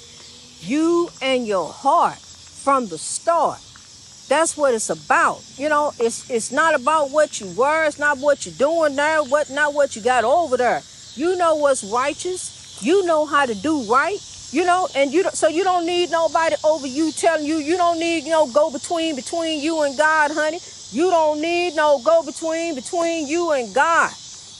You 0.61 1.09
and 1.23 1.47
your 1.47 1.73
heart 1.73 2.19
from 2.19 2.89
the 2.89 2.99
start. 2.99 3.59
That's 4.29 4.59
what 4.59 4.75
it's 4.75 4.91
about. 4.91 5.43
You 5.57 5.71
know, 5.71 5.93
it's 5.99 6.29
it's 6.29 6.53
not 6.53 6.75
about 6.75 7.13
what 7.13 7.41
you 7.41 7.51
were, 7.57 7.87
it's 7.87 7.99
not 7.99 8.19
what 8.19 8.45
you're 8.45 8.55
doing 8.57 8.95
there, 8.95 9.25
what 9.25 9.49
not 9.49 9.73
what 9.73 9.97
you 9.97 10.03
got 10.03 10.25
over 10.25 10.59
there. 10.59 10.83
You 11.15 11.35
know 11.37 11.55
what's 11.55 11.83
righteous. 11.83 12.79
You 12.83 13.07
know 13.07 13.25
how 13.25 13.47
to 13.47 13.55
do 13.55 13.85
right. 13.91 14.21
You 14.53 14.67
know, 14.67 14.87
and 14.95 15.15
you 15.15 15.25
so 15.33 15.49
you 15.49 15.65
don't 15.65 15.87
need 15.87 16.11
nobody 16.11 16.57
over 16.63 16.87
you 16.87 17.11
telling 17.11 17.47
you. 17.47 17.57
You 17.57 17.79
don't 17.79 17.99
need 17.99 18.25
you 18.25 18.33
know 18.33 18.47
go 18.53 18.71
between 18.71 19.17
between 19.17 19.63
you 19.63 19.81
and 19.83 19.97
God, 19.97 20.31
honey. 20.31 20.61
You 20.93 21.11
don't 21.11 21.41
need 21.41 21.77
no 21.77 22.01
go 22.05 22.23
between 22.25 22.75
between 22.75 23.29
you 23.29 23.53
and 23.53 23.73
God. 23.73 24.11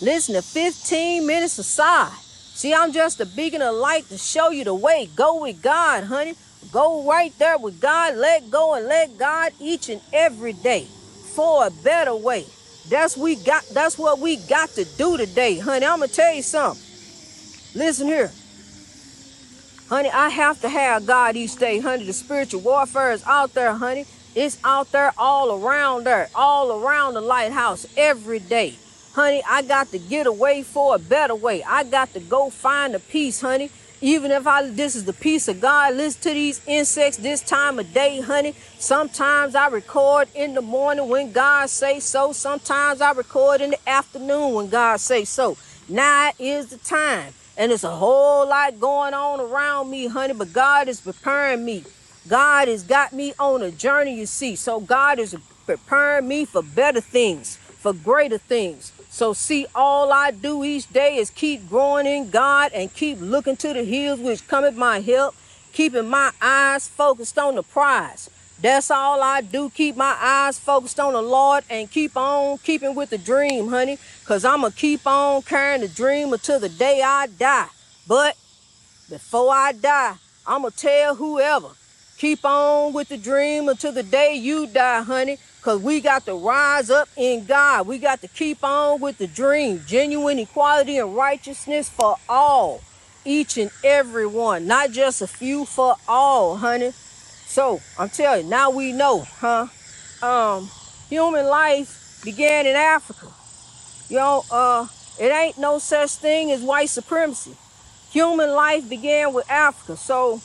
Listen 0.01 0.35
to 0.37 0.43
15 0.43 1.27
minutes 1.27 1.59
aside. 1.59 2.17
See, 2.55 2.73
I'm 2.73 2.93
just 2.93 3.21
a 3.21 3.27
beacon 3.27 3.63
of 3.63 3.75
light 3.75 4.09
to 4.11 4.19
show 4.19 4.51
you 4.51 4.65
the 4.65 4.75
way. 4.75 5.09
Go 5.17 5.43
with 5.43 5.61
God, 5.61 6.05
honey. 6.05 6.35
Go 6.73 7.09
right 7.09 7.37
there 7.39 7.59
with 7.59 7.81
God. 7.81 8.17
Let 8.17 8.51
go 8.51 8.75
and 8.75 8.87
let 8.87 9.19
God 9.19 9.53
each 9.61 9.89
and 9.89 10.01
every 10.13 10.53
day 10.53 10.87
for 11.35 11.67
a 11.67 11.71
better 11.71 12.15
way. 12.15 12.47
That's 12.89 13.17
we 13.17 13.37
got. 13.37 13.65
That's 13.73 13.99
what 13.99 14.21
we 14.21 14.37
got 14.37 14.71
to 14.71 14.85
do 14.85 15.17
today, 15.17 15.59
honey. 15.59 15.87
I'm 15.87 15.99
gonna 15.99 16.09
tell 16.09 16.35
you 16.35 16.43
something. 16.43 16.83
Listen 17.75 18.07
here, 18.07 18.31
honey. 19.89 20.11
I 20.11 20.29
have 20.29 20.61
to 20.61 20.69
have 20.69 21.07
God 21.07 21.37
each 21.37 21.57
day, 21.57 21.81
honey. 21.81 22.05
The 22.05 22.13
spiritual 22.13 22.61
warfare 22.61 23.13
is 23.13 23.25
out 23.25 23.55
there, 23.55 23.75
honey. 23.75 24.07
It's 24.35 24.59
out 24.63 24.93
there 24.93 25.13
all 25.19 25.61
around 25.61 26.05
there, 26.05 26.29
all 26.35 26.81
around 26.81 27.15
the 27.15 27.21
lighthouse 27.21 27.87
every 27.97 28.39
day. 28.39 28.75
Honey, 29.13 29.43
I 29.49 29.63
got 29.63 29.91
to 29.91 29.99
get 29.99 30.29
away 30.29 30.63
for 30.63 30.95
a 30.95 30.99
better 30.99 31.35
way. 31.35 31.65
I 31.65 31.83
got 31.83 32.13
to 32.13 32.21
go 32.21 32.49
find 32.49 32.95
the 32.95 33.01
peace, 33.01 33.41
honey. 33.41 33.71
Even 34.01 34.31
if 34.31 34.47
I 34.47 34.67
this 34.69 34.95
is 34.95 35.05
the 35.05 35.13
peace 35.13 35.49
of 35.49 35.61
God, 35.61 35.95
listen 35.95 36.23
to 36.23 36.31
these 36.31 36.61
insects 36.67 37.19
this 37.19 37.43
time 37.43 37.79
of 37.79 37.93
day, 37.93 38.21
honey. 38.21 38.55
Sometimes 38.79 39.55
I 39.55 39.67
record 39.69 40.29
in 40.35 40.55
the 40.55 40.63
morning 40.63 41.09
when 41.09 41.33
God 41.33 41.69
say 41.69 41.99
so. 42.01 42.33
Sometimes 42.33 43.01
I 43.01 43.11
record 43.13 43.61
in 43.61 43.71
the 43.71 43.89
afternoon 43.89 44.55
when 44.55 44.69
God 44.69 45.01
say 45.01 45.25
so. 45.25 45.57
Now 45.89 46.31
is 46.39 46.69
the 46.69 46.79
time. 46.79 47.35
And 47.59 47.73
it's 47.73 47.85
a 47.85 47.95
whole 47.95 48.49
lot 48.49 48.81
going 48.81 49.13
on 49.13 49.41
around 49.41 49.91
me, 49.91 50.07
honey, 50.07 50.33
but 50.33 50.53
God 50.53 50.89
is 50.89 51.01
preparing 51.01 51.65
me. 51.65 51.85
God 52.29 52.69
has 52.69 52.83
got 52.83 53.13
me 53.13 53.33
on 53.39 53.63
a 53.63 53.71
journey, 53.71 54.15
you 54.15 54.27
see. 54.27 54.57
So 54.57 54.81
God 54.81 55.19
is 55.19 55.37
preparing 55.67 56.29
me 56.29 56.45
for 56.45 56.63
better 56.63 57.01
things, 57.01 57.57
for 57.57 57.93
greater 57.93 58.39
things. 58.39 58.93
So 59.09 59.33
see, 59.33 59.67
all 59.75 60.13
I 60.13 60.31
do 60.31 60.63
each 60.63 60.93
day 60.93 61.17
is 61.17 61.31
keep 61.31 61.69
growing 61.69 62.07
in 62.07 62.31
God 62.31 62.73
and 62.73 62.93
keep 62.93 63.19
looking 63.21 63.57
to 63.57 63.73
the 63.73 63.85
hills 63.85 64.21
which 64.21 64.47
come 64.47 64.63
cometh 64.63 64.77
my 64.77 65.01
help, 65.01 65.35
keeping 65.73 66.09
my 66.09 66.31
eyes 66.41 66.87
focused 66.87 67.39
on 67.39 67.57
the 67.57 67.63
prize. 67.63 68.31
That's 68.63 68.91
all 68.91 69.23
I 69.23 69.41
do. 69.41 69.71
Keep 69.71 69.97
my 69.97 70.17
eyes 70.21 70.59
focused 70.59 71.01
on 71.01 71.15
the 71.15 71.23
Lord 71.23 71.65
and 71.71 71.91
keep 71.91 72.17
on 72.17 72.59
keeping 72.59 72.95
with 72.95 73.11
the 73.11 73.19
dream, 73.19 73.69
honey. 73.69 73.99
Cause 74.27 74.45
I'ma 74.45 74.71
keep 74.77 75.07
on 75.07 75.43
carrying 75.43 75.81
the 75.81 75.89
dream 75.89 76.33
until 76.33 76.61
the 76.61 76.69
day 76.69 77.01
I 77.03 77.27
die. 77.27 77.69
But 78.07 78.37
before 79.09 79.53
I 79.53 79.73
die, 79.73 80.15
I'ma 80.47 80.69
tell 80.77 81.15
whoever, 81.15 81.69
keep 82.21 82.45
on 82.45 82.93
with 82.93 83.09
the 83.09 83.17
dream 83.17 83.71
until 83.71 83.93
the 83.93 84.03
day 84.03 84.35
you 84.35 84.67
die, 84.67 85.03
honey. 85.03 85.39
Because 85.57 85.81
we 85.81 86.01
got 86.01 86.27
to 86.27 86.35
rise 86.35 86.91
up 86.91 87.09
in 87.17 87.47
God. 87.47 87.87
We 87.87 87.99
got 87.99 88.21
to 88.21 88.29
keep 88.29 88.63
on 88.63 89.01
with 89.01 89.17
the 89.19 89.27
dream. 89.27 89.83
Genuine 89.87 90.39
equality 90.39 90.99
and 90.99 91.17
righteousness 91.17 91.89
for 91.89 92.17
all. 92.29 92.83
Each 93.25 93.57
and 93.57 93.71
every 93.83 94.27
one. 94.27 94.67
Not 94.67 94.91
just 94.91 95.23
a 95.23 95.27
few 95.27 95.65
for 95.65 95.97
all, 96.07 96.57
honey. 96.57 96.93
So, 97.47 97.81
I'm 97.99 98.11
telling 98.11 98.45
you, 98.45 98.51
now 98.51 98.71
we 98.71 98.93
know, 98.93 99.27
huh? 99.39 99.67
Um, 100.23 100.71
human 101.09 101.47
life 101.47 102.21
began 102.25 102.67
in 102.67 102.77
Africa. 102.77 103.27
You 104.09 104.17
know, 104.17 104.45
uh, 104.51 104.87
it 105.19 105.33
ain't 105.33 105.59
no 105.59 105.79
such 105.79 106.13
thing 106.13 106.51
as 106.51 106.63
white 106.63 106.91
supremacy. 106.91 107.57
Human 108.11 108.51
life 108.51 108.89
began 108.89 109.33
with 109.35 109.51
Africa. 109.51 109.97
So, 109.97 110.41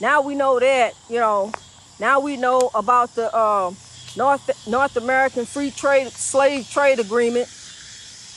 now 0.00 0.22
we 0.22 0.34
know 0.34 0.58
that, 0.58 0.94
you 1.08 1.18
know, 1.18 1.52
now 1.98 2.20
we 2.20 2.36
know 2.36 2.70
about 2.74 3.14
the... 3.14 3.34
Uh, 3.34 3.72
North 4.16 4.66
North 4.66 4.96
American 4.96 5.46
Free 5.46 5.70
Trade 5.70 6.08
Slave 6.08 6.68
Trade 6.68 6.98
Agreement, 6.98 7.48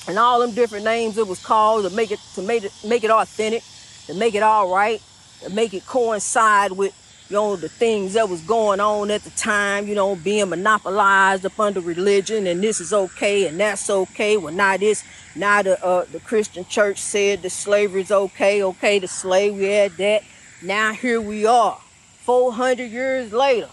and 0.07 0.19
all 0.19 0.39
them 0.39 0.53
different 0.53 0.85
names 0.85 1.17
it 1.17 1.27
was 1.27 1.43
called 1.43 1.89
to 1.89 1.95
make 1.95 2.11
it 2.11 2.19
to 2.35 2.41
make 2.43 2.63
it 2.63 2.71
make 2.87 3.03
it 3.03 3.09
authentic, 3.09 3.63
to 4.05 4.13
make 4.13 4.35
it 4.35 4.43
all 4.43 4.71
right, 4.73 5.01
to 5.41 5.49
make 5.49 5.73
it 5.73 5.85
coincide 5.87 6.73
with 6.73 6.93
you 7.29 7.35
know 7.35 7.55
the 7.55 7.69
things 7.69 8.13
that 8.13 8.29
was 8.29 8.41
going 8.41 8.79
on 8.79 9.09
at 9.09 9.23
the 9.23 9.31
time. 9.31 9.87
You 9.87 9.95
know, 9.95 10.15
being 10.15 10.49
monopolized 10.49 11.43
up 11.45 11.59
under 11.59 11.81
religion, 11.81 12.45
and 12.45 12.63
this 12.63 12.79
is 12.79 12.93
okay 12.93 13.47
and 13.47 13.59
that's 13.59 13.89
okay. 13.89 14.37
Well, 14.37 14.53
now 14.53 14.77
this 14.77 15.03
now 15.35 15.63
the 15.63 15.83
uh, 15.83 16.05
the 16.11 16.19
Christian 16.19 16.65
church 16.65 16.99
said 16.99 17.41
the 17.41 17.49
slavery 17.49 18.01
is 18.01 18.11
okay. 18.11 18.61
Okay, 18.61 18.99
the 18.99 19.07
slave 19.07 19.55
we 19.55 19.63
had 19.63 19.93
that. 19.93 20.21
Now 20.63 20.93
here 20.93 21.19
we 21.19 21.45
are, 21.45 21.77
400 22.21 22.89
years 22.89 23.33
later 23.33 23.67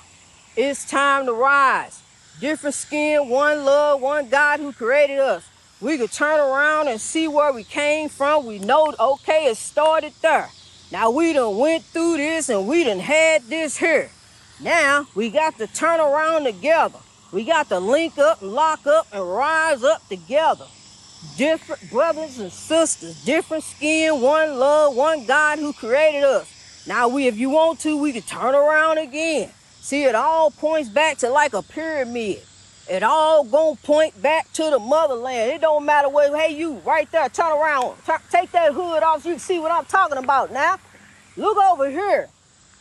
it's 0.56 0.84
time 0.84 1.24
to 1.26 1.32
rise. 1.32 2.02
Different 2.40 2.74
skin, 2.74 3.28
one 3.28 3.64
love, 3.64 4.00
one 4.00 4.28
God 4.28 4.58
who 4.58 4.72
created 4.72 5.20
us. 5.20 5.48
We 5.80 5.98
could 5.98 6.10
turn 6.10 6.40
around 6.40 6.88
and 6.88 7.00
see 7.00 7.28
where 7.28 7.52
we 7.52 7.62
came 7.62 8.08
from. 8.08 8.44
We 8.44 8.58
know, 8.58 8.92
okay, 8.98 9.46
it 9.46 9.56
started 9.56 10.14
there. 10.20 10.48
Now 10.90 11.12
we 11.12 11.32
done 11.32 11.58
went 11.58 11.84
through 11.84 12.16
this 12.16 12.48
and 12.48 12.66
we 12.66 12.82
done 12.82 12.98
had 12.98 13.44
this 13.44 13.76
here. 13.76 14.10
Now 14.60 15.06
we 15.14 15.30
got 15.30 15.58
to 15.58 15.68
turn 15.68 16.00
around 16.00 16.42
together. 16.42 16.98
We 17.30 17.44
got 17.44 17.68
to 17.68 17.78
link 17.78 18.18
up 18.18 18.42
and 18.42 18.50
lock 18.50 18.84
up 18.88 19.06
and 19.12 19.22
rise 19.22 19.84
up 19.84 20.08
together. 20.08 20.66
Different 21.36 21.88
brothers 21.88 22.40
and 22.40 22.50
sisters, 22.50 23.24
different 23.24 23.62
skin, 23.62 24.20
one 24.20 24.58
love, 24.58 24.96
one 24.96 25.24
God 25.24 25.60
who 25.60 25.72
created 25.72 26.24
us. 26.24 26.56
Now 26.90 27.06
we, 27.06 27.28
if 27.28 27.38
you 27.38 27.50
want 27.50 27.78
to, 27.82 27.96
we 27.96 28.10
can 28.10 28.22
turn 28.22 28.52
around 28.52 28.98
again. 28.98 29.48
See, 29.80 30.02
it 30.02 30.16
all 30.16 30.50
points 30.50 30.88
back 30.88 31.18
to 31.18 31.28
like 31.28 31.54
a 31.54 31.62
pyramid. 31.62 32.42
It 32.90 33.04
all 33.04 33.44
gonna 33.44 33.76
point 33.76 34.20
back 34.20 34.52
to 34.54 34.70
the 34.70 34.80
motherland. 34.80 35.52
It 35.52 35.60
don't 35.60 35.86
matter 35.86 36.08
where, 36.08 36.36
hey, 36.36 36.52
you 36.52 36.78
right 36.84 37.08
there, 37.12 37.28
turn 37.28 37.52
around, 37.52 37.94
take 38.32 38.50
that 38.50 38.72
hood 38.72 39.04
off 39.04 39.22
so 39.22 39.28
you 39.28 39.34
can 39.36 39.38
see 39.38 39.60
what 39.60 39.70
I'm 39.70 39.84
talking 39.84 40.18
about 40.18 40.52
now. 40.52 40.78
Look 41.36 41.56
over 41.58 41.88
here. 41.88 42.28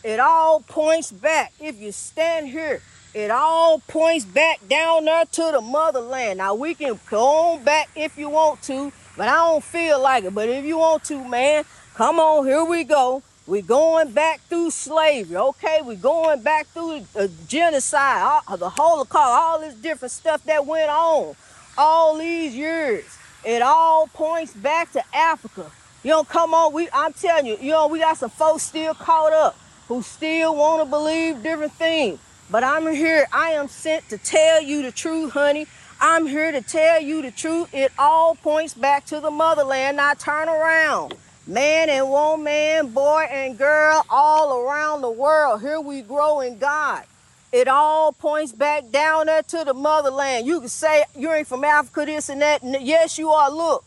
It 0.04 0.20
all 0.20 0.62
points 0.62 1.12
back. 1.12 1.54
If 1.60 1.80
you 1.80 1.92
stand 1.92 2.48
here, 2.48 2.82
It 3.14 3.32
all 3.32 3.80
points 3.88 4.26
back 4.26 4.68
down 4.68 5.06
there 5.06 5.26
to 5.26 5.50
the 5.52 5.62
motherland. 5.62 6.38
Now 6.38 6.56
we 6.56 6.76
can 6.76 7.00
go 7.10 7.54
on 7.54 7.64
back 7.64 7.90
if 7.96 8.18
you 8.18 8.30
want 8.30 8.62
to, 8.64 8.92
but 9.18 9.28
I 9.28 9.36
don't 9.36 9.64
feel 9.64 10.00
like 10.00 10.24
it. 10.24 10.34
But 10.34 10.48
if 10.50 10.64
you 10.64 10.78
want 10.78 11.04
to, 11.06 11.24
man, 11.28 11.64
come 11.96 12.20
on, 12.20 12.46
here 12.46 12.64
we 12.64 12.84
go. 12.84 13.24
We're 13.50 13.64
going 13.64 14.12
back 14.12 14.42
through 14.42 14.70
slavery, 14.70 15.36
okay? 15.36 15.80
We're 15.84 15.96
going 15.96 16.44
back 16.44 16.68
through 16.68 17.02
the 17.14 17.32
genocide, 17.48 18.42
all, 18.48 18.58
the 18.58 18.70
Holocaust, 18.70 19.16
all 19.18 19.60
this 19.60 19.74
different 19.74 20.12
stuff 20.12 20.44
that 20.44 20.68
went 20.68 20.92
on 20.92 21.36
all 21.76 22.16
these 22.20 22.56
years. 22.56 23.06
It 23.44 23.64
all 23.64 24.06
points 24.06 24.54
back 24.54 24.92
to 24.92 25.04
Africa. 25.16 25.72
You 26.04 26.12
know, 26.12 26.24
come 26.24 26.54
on, 26.54 26.74
we 26.74 26.90
I'm 26.94 27.12
telling 27.12 27.48
you, 27.48 27.58
you 27.60 27.72
know, 27.72 27.88
we 27.88 27.98
got 27.98 28.18
some 28.18 28.30
folks 28.30 28.62
still 28.62 28.94
caught 28.94 29.34
up 29.34 29.58
who 29.88 30.04
still 30.04 30.56
want 30.56 30.84
to 30.84 30.86
believe 30.88 31.42
different 31.42 31.74
things. 31.74 32.20
But 32.52 32.64
I'm 32.64 32.86
here, 32.94 33.26
I 33.34 33.54
am 33.54 33.68
sent 33.68 34.08
to 34.10 34.20
tell 34.20 34.62
you 34.62 34.84
the 34.84 34.92
truth, 34.92 35.32
honey. 35.32 35.66
I'm 36.00 36.28
here 36.28 36.52
to 36.52 36.62
tell 36.62 37.02
you 37.02 37.24
the 37.24 37.32
truth. 37.32 37.74
It 37.74 37.92
all 37.98 38.36
points 38.36 38.76
back 38.76 39.06
to 39.08 39.20
the 39.20 39.32
motherland. 39.32 39.98
Now 39.98 40.14
turn 40.14 40.48
around. 40.48 41.16
Man 41.50 41.90
and 41.90 42.08
woman, 42.08 42.90
boy 42.90 43.26
and 43.32 43.58
girl, 43.58 44.06
all 44.08 44.62
around 44.62 45.02
the 45.02 45.10
world. 45.10 45.62
Here 45.62 45.82
we 45.82 46.04
grow 46.04 46.42
in 46.42 46.60
God. 46.60 47.06
It 47.52 47.68
all 47.68 48.12
points 48.12 48.52
back 48.52 48.92
down 48.92 49.26
there 49.26 49.42
to 49.42 49.64
the 49.64 49.74
motherland. 49.74 50.46
You 50.46 50.60
can 50.60 50.70
say 50.70 51.06
you 51.18 51.32
ain't 51.32 51.48
from 51.48 51.64
Africa, 51.64 52.06
this 52.06 52.30
and 52.30 52.44
that. 52.44 52.62
yes, 52.64 53.18
you 53.18 53.30
are. 53.32 53.50
Look, 53.50 53.84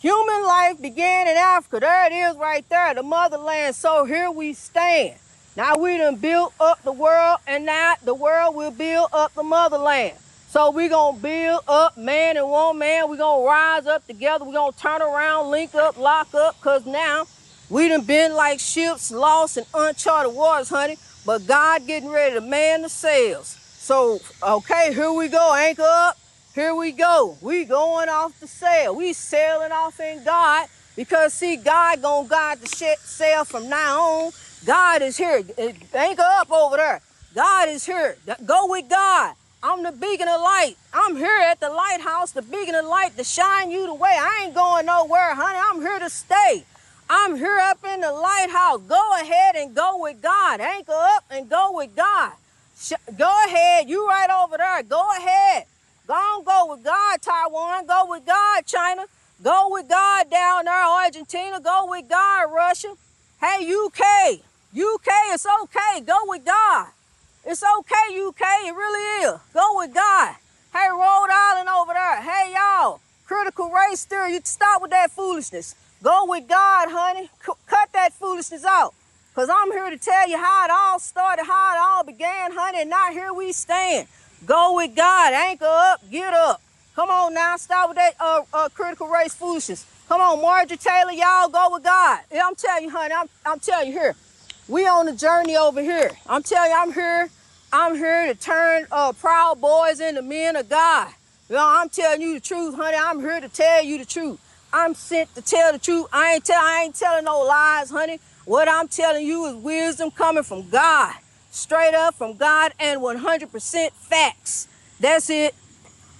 human 0.00 0.44
life 0.44 0.78
began 0.78 1.26
in 1.26 1.38
Africa. 1.38 1.80
There 1.80 2.06
it 2.08 2.12
is 2.12 2.36
right 2.36 2.68
there, 2.68 2.92
the 2.92 3.02
motherland. 3.02 3.74
So 3.74 4.04
here 4.04 4.30
we 4.30 4.52
stand. 4.52 5.14
Now 5.56 5.78
we 5.78 5.96
done 5.96 6.16
built 6.16 6.52
up 6.60 6.82
the 6.82 6.92
world, 6.92 7.38
and 7.46 7.64
now 7.64 7.94
the 8.04 8.12
world 8.12 8.54
will 8.54 8.70
build 8.70 9.08
up 9.14 9.32
the 9.32 9.42
motherland. 9.42 10.12
So 10.48 10.70
we 10.70 10.88
gonna 10.88 11.18
build 11.18 11.62
up 11.68 11.96
man 11.96 12.36
and 12.36 12.48
woman. 12.48 13.10
we 13.10 13.16
gonna 13.16 13.44
rise 13.44 13.86
up 13.86 14.06
together. 14.06 14.44
we 14.44 14.52
gonna 14.52 14.72
turn 14.72 15.02
around, 15.02 15.50
link 15.50 15.74
up, 15.74 15.98
lock 15.98 16.34
up, 16.34 16.60
cause 16.60 16.86
now 16.86 17.26
we 17.68 17.88
done 17.88 18.04
been 18.04 18.32
like 18.34 18.60
ships 18.60 19.10
lost 19.10 19.56
in 19.56 19.64
uncharted 19.74 20.34
waters, 20.34 20.68
honey. 20.68 20.96
But 21.24 21.46
God 21.46 21.86
getting 21.86 22.08
ready 22.08 22.34
to 22.36 22.40
man 22.40 22.82
the 22.82 22.88
sails. 22.88 23.58
So, 23.78 24.20
okay, 24.42 24.94
here 24.94 25.12
we 25.12 25.28
go. 25.28 25.54
Anchor 25.54 25.82
up. 25.84 26.16
Here 26.54 26.74
we 26.74 26.92
go. 26.92 27.36
We 27.40 27.64
going 27.64 28.08
off 28.08 28.38
the 28.40 28.46
sail. 28.46 28.94
We 28.94 29.12
sailing 29.12 29.72
off 29.72 29.98
in 30.00 30.24
God 30.24 30.68
because 30.94 31.34
see, 31.34 31.56
God 31.56 32.00
gonna 32.00 32.28
guide 32.28 32.60
the 32.60 32.96
sail 33.04 33.44
from 33.44 33.68
now 33.68 34.00
on. 34.00 34.32
God 34.64 35.02
is 35.02 35.16
here. 35.16 35.42
Anchor 35.92 36.22
up 36.22 36.50
over 36.50 36.76
there. 36.76 37.00
God 37.34 37.68
is 37.68 37.84
here. 37.84 38.16
Go 38.46 38.68
with 38.68 38.88
God. 38.88 39.34
I'm 39.68 39.82
the 39.82 39.90
beacon 39.90 40.28
of 40.28 40.40
light. 40.40 40.76
I'm 40.92 41.16
here 41.16 41.40
at 41.50 41.58
the 41.58 41.68
lighthouse, 41.68 42.30
the 42.30 42.40
beacon 42.40 42.76
of 42.76 42.84
light 42.84 43.16
to 43.16 43.24
shine 43.24 43.68
you 43.68 43.84
the 43.86 43.94
way. 43.94 44.16
I 44.16 44.44
ain't 44.44 44.54
going 44.54 44.86
nowhere, 44.86 45.34
honey. 45.34 45.58
I'm 45.60 45.80
here 45.80 45.98
to 45.98 46.08
stay. 46.08 46.62
I'm 47.10 47.34
here 47.34 47.58
up 47.58 47.84
in 47.84 48.00
the 48.00 48.12
lighthouse. 48.12 48.82
Go 48.82 49.20
ahead 49.20 49.56
and 49.56 49.74
go 49.74 50.00
with 50.00 50.22
God. 50.22 50.60
Anchor 50.60 50.92
up 50.92 51.24
and 51.32 51.50
go 51.50 51.72
with 51.72 51.96
God. 51.96 52.34
Go 53.18 53.44
ahead. 53.46 53.88
You 53.88 54.06
right 54.06 54.30
over 54.30 54.56
there. 54.56 54.84
Go 54.84 55.02
ahead. 55.18 55.64
Go 56.06 56.14
on, 56.14 56.44
go 56.44 56.72
with 56.72 56.84
God, 56.84 57.20
Taiwan. 57.20 57.86
Go 57.86 58.06
with 58.08 58.24
God, 58.24 58.64
China. 58.66 59.06
Go 59.42 59.70
with 59.70 59.88
God 59.88 60.30
down 60.30 60.66
there, 60.66 60.86
Argentina. 60.86 61.58
Go 61.58 61.88
with 61.90 62.08
God, 62.08 62.52
Russia. 62.54 62.94
Hey, 63.40 63.68
UK. 63.68 64.42
UK, 64.72 65.08
it's 65.34 65.46
okay. 65.62 66.02
Go 66.02 66.18
with 66.26 66.44
God. 66.44 66.86
It's 67.48 67.62
okay, 67.62 68.20
UK. 68.26 68.42
It 68.66 68.74
really 68.74 69.24
is. 69.24 69.40
Go 69.54 69.76
with 69.76 69.94
God. 69.94 70.34
Hey, 70.72 70.88
Rhode 70.90 71.30
Island 71.30 71.68
over 71.68 71.92
there. 71.92 72.20
Hey, 72.20 72.52
y'all. 72.52 73.00
Critical 73.24 73.70
race 73.70 74.04
theory. 74.04 74.32
You 74.34 74.40
stop 74.42 74.82
with 74.82 74.90
that 74.90 75.12
foolishness. 75.12 75.76
Go 76.02 76.26
with 76.26 76.48
God, 76.48 76.88
honey. 76.90 77.30
C 77.46 77.52
cut 77.68 77.92
that 77.92 78.12
foolishness 78.14 78.64
out. 78.64 78.94
Because 79.30 79.48
I'm 79.48 79.70
here 79.70 79.90
to 79.90 79.96
tell 79.96 80.28
you 80.28 80.36
how 80.36 80.64
it 80.64 80.72
all 80.72 80.98
started, 80.98 81.44
how 81.44 81.74
it 81.74 81.78
all 81.78 82.02
began, 82.02 82.50
honey, 82.52 82.80
and 82.80 82.90
now 82.90 83.12
here 83.12 83.32
we 83.32 83.52
stand. 83.52 84.08
Go 84.44 84.74
with 84.74 84.96
God. 84.96 85.32
Anchor 85.32 85.66
up. 85.66 86.00
Get 86.10 86.34
up. 86.34 86.60
Come 86.96 87.10
on 87.10 87.32
now. 87.32 87.56
Stop 87.58 87.90
with 87.90 87.96
that 87.98 88.14
uh, 88.18 88.42
uh, 88.52 88.68
critical 88.70 89.06
race 89.06 89.34
foolishness. 89.34 89.86
Come 90.08 90.20
on, 90.20 90.42
Marjorie 90.42 90.78
Taylor, 90.78 91.12
y'all 91.12 91.48
go 91.48 91.68
with 91.72 91.84
God. 91.84 92.20
I'm 92.32 92.56
telling 92.56 92.84
you, 92.84 92.90
honey, 92.90 93.14
I'm, 93.14 93.28
I'm 93.44 93.60
telling 93.60 93.88
you 93.88 93.92
here. 93.92 94.16
We 94.68 94.86
on 94.88 95.06
the 95.06 95.14
journey 95.14 95.56
over 95.56 95.80
here. 95.80 96.10
I'm 96.26 96.42
telling 96.42 96.72
you, 96.72 96.76
I'm 96.76 96.92
here. 96.92 97.30
I'm 97.72 97.96
here 97.96 98.26
to 98.26 98.34
turn 98.34 98.86
uh, 98.92 99.12
proud 99.12 99.60
boys 99.60 100.00
into 100.00 100.22
men 100.22 100.56
of 100.56 100.68
God. 100.68 101.12
You 101.48 101.56
know, 101.56 101.64
I'm 101.66 101.88
telling 101.88 102.20
you 102.22 102.34
the 102.34 102.40
truth, 102.40 102.74
honey. 102.74 102.96
I'm 102.96 103.20
here 103.20 103.40
to 103.40 103.48
tell 103.48 103.82
you 103.82 103.98
the 103.98 104.04
truth. 104.04 104.40
I'm 104.72 104.94
sent 104.94 105.34
to 105.34 105.42
tell 105.42 105.72
the 105.72 105.78
truth. 105.78 106.06
I 106.12 106.34
ain't 106.34 106.44
tell 106.44 106.60
I 106.60 106.82
ain't 106.84 106.94
telling 106.94 107.24
no 107.24 107.40
lies, 107.40 107.90
honey. 107.90 108.20
What 108.44 108.68
I'm 108.68 108.88
telling 108.88 109.26
you 109.26 109.46
is 109.46 109.54
wisdom 109.56 110.10
coming 110.10 110.42
from 110.42 110.68
God. 110.70 111.14
Straight 111.50 111.94
up 111.94 112.14
from 112.14 112.36
God 112.36 112.72
and 112.78 113.00
100% 113.00 113.90
facts. 113.92 114.68
That's 115.00 115.30
it. 115.30 115.54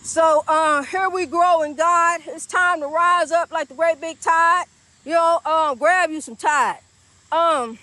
So 0.02 0.44
uh, 0.46 0.82
here 0.82 1.08
we 1.08 1.26
grow 1.26 1.62
in 1.62 1.74
God. 1.74 2.20
It's 2.26 2.46
time 2.46 2.80
to 2.80 2.86
rise 2.86 3.32
up 3.32 3.50
like 3.50 3.68
the 3.68 3.74
great 3.74 4.00
big 4.00 4.20
tide. 4.20 4.64
You 5.04 5.12
know, 5.12 5.40
um, 5.44 5.78
grab 5.78 6.10
you 6.10 6.20
some 6.20 6.36
tide. 6.36 6.78
Um, 7.30 7.78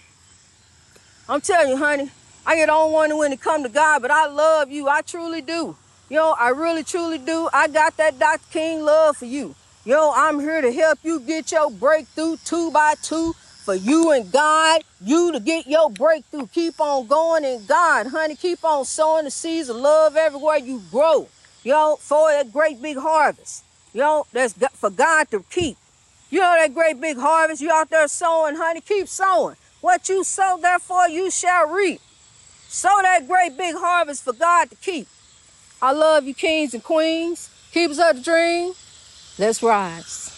I'm 1.30 1.42
telling 1.42 1.72
you, 1.72 1.78
honey, 1.78 2.12
I 2.46 2.56
get 2.56 2.70
on 2.70 2.92
one 2.92 3.18
when 3.18 3.32
it 3.32 3.40
come 3.42 3.64
to 3.64 3.70
God, 3.70 4.02
but 4.02 4.12
I 4.12 4.28
love 4.28 4.70
you. 4.70 4.88
I 4.90 5.02
truly 5.02 5.42
do. 5.42 5.78
Know, 6.10 6.36
I 6.38 6.50
really 6.50 6.84
truly 6.84 7.18
do. 7.18 7.50
I 7.54 7.68
got 7.68 7.98
that 7.98 8.20
Dr. 8.20 8.44
King 8.52 8.84
love 8.84 9.18
for 9.18 9.26
you. 9.26 9.56
Yo, 9.86 10.12
I'm 10.16 10.40
here 10.40 10.62
to 10.62 10.72
help 10.72 11.00
you 11.04 11.20
get 11.20 11.52
your 11.52 11.72
breakthrough 11.72 12.38
two 12.46 12.70
by 12.72 12.96
two 13.02 13.34
for 13.64 13.74
you 13.74 14.12
and 14.12 14.32
God, 14.32 14.84
you 15.02 15.32
to 15.32 15.40
get 15.40 15.66
your 15.68 15.90
breakthrough. 15.90 16.48
Keep 16.48 16.80
on 16.82 17.08
going 17.08 17.46
in 17.46 17.66
God, 17.66 18.08
honey. 18.08 18.36
Keep 18.36 18.64
on 18.64 18.86
sowing 18.86 19.24
the 19.24 19.32
seeds 19.32 19.70
of 19.70 19.78
love 19.78 20.18
everywhere 20.18 20.58
you 20.58 20.82
grow. 20.92 21.30
Yo, 21.64 21.96
for 21.96 22.30
that 22.30 22.52
great 22.52 22.82
big 22.82 22.98
harvest. 22.98 23.64
Yo, 23.94 24.26
that's 24.34 24.54
for 24.74 24.90
God 24.90 25.32
to 25.32 25.44
keep. 25.50 25.78
You 26.30 26.42
know 26.42 26.56
that 26.60 26.74
great 26.74 27.00
big 27.00 27.18
harvest. 27.18 27.62
You 27.62 27.72
out 27.72 27.90
there 27.90 28.08
sowing, 28.08 28.56
honey. 28.56 28.82
Keep 28.82 29.08
sowing. 29.08 29.56
What 29.82 30.10
you 30.10 30.24
sow, 30.24 30.60
therefore 30.62 31.08
you 31.08 31.32
shall 31.32 31.68
reap. 31.70 32.02
Sow 32.74 32.90
that 33.04 33.28
great 33.28 33.56
big 33.56 33.76
harvest 33.76 34.24
for 34.24 34.34
God 34.34 34.68
to 34.72 34.76
keep. 34.78 35.08
I 35.80 35.92
love 35.92 36.26
you, 36.26 36.34
kings 36.34 36.74
and 36.74 36.84
queens. 36.84 37.52
Keep 37.72 37.92
us 37.92 38.00
up 38.00 38.16
the 38.16 38.24
dream. 38.24 38.74
Let's 39.38 39.62
rise. 39.62 40.33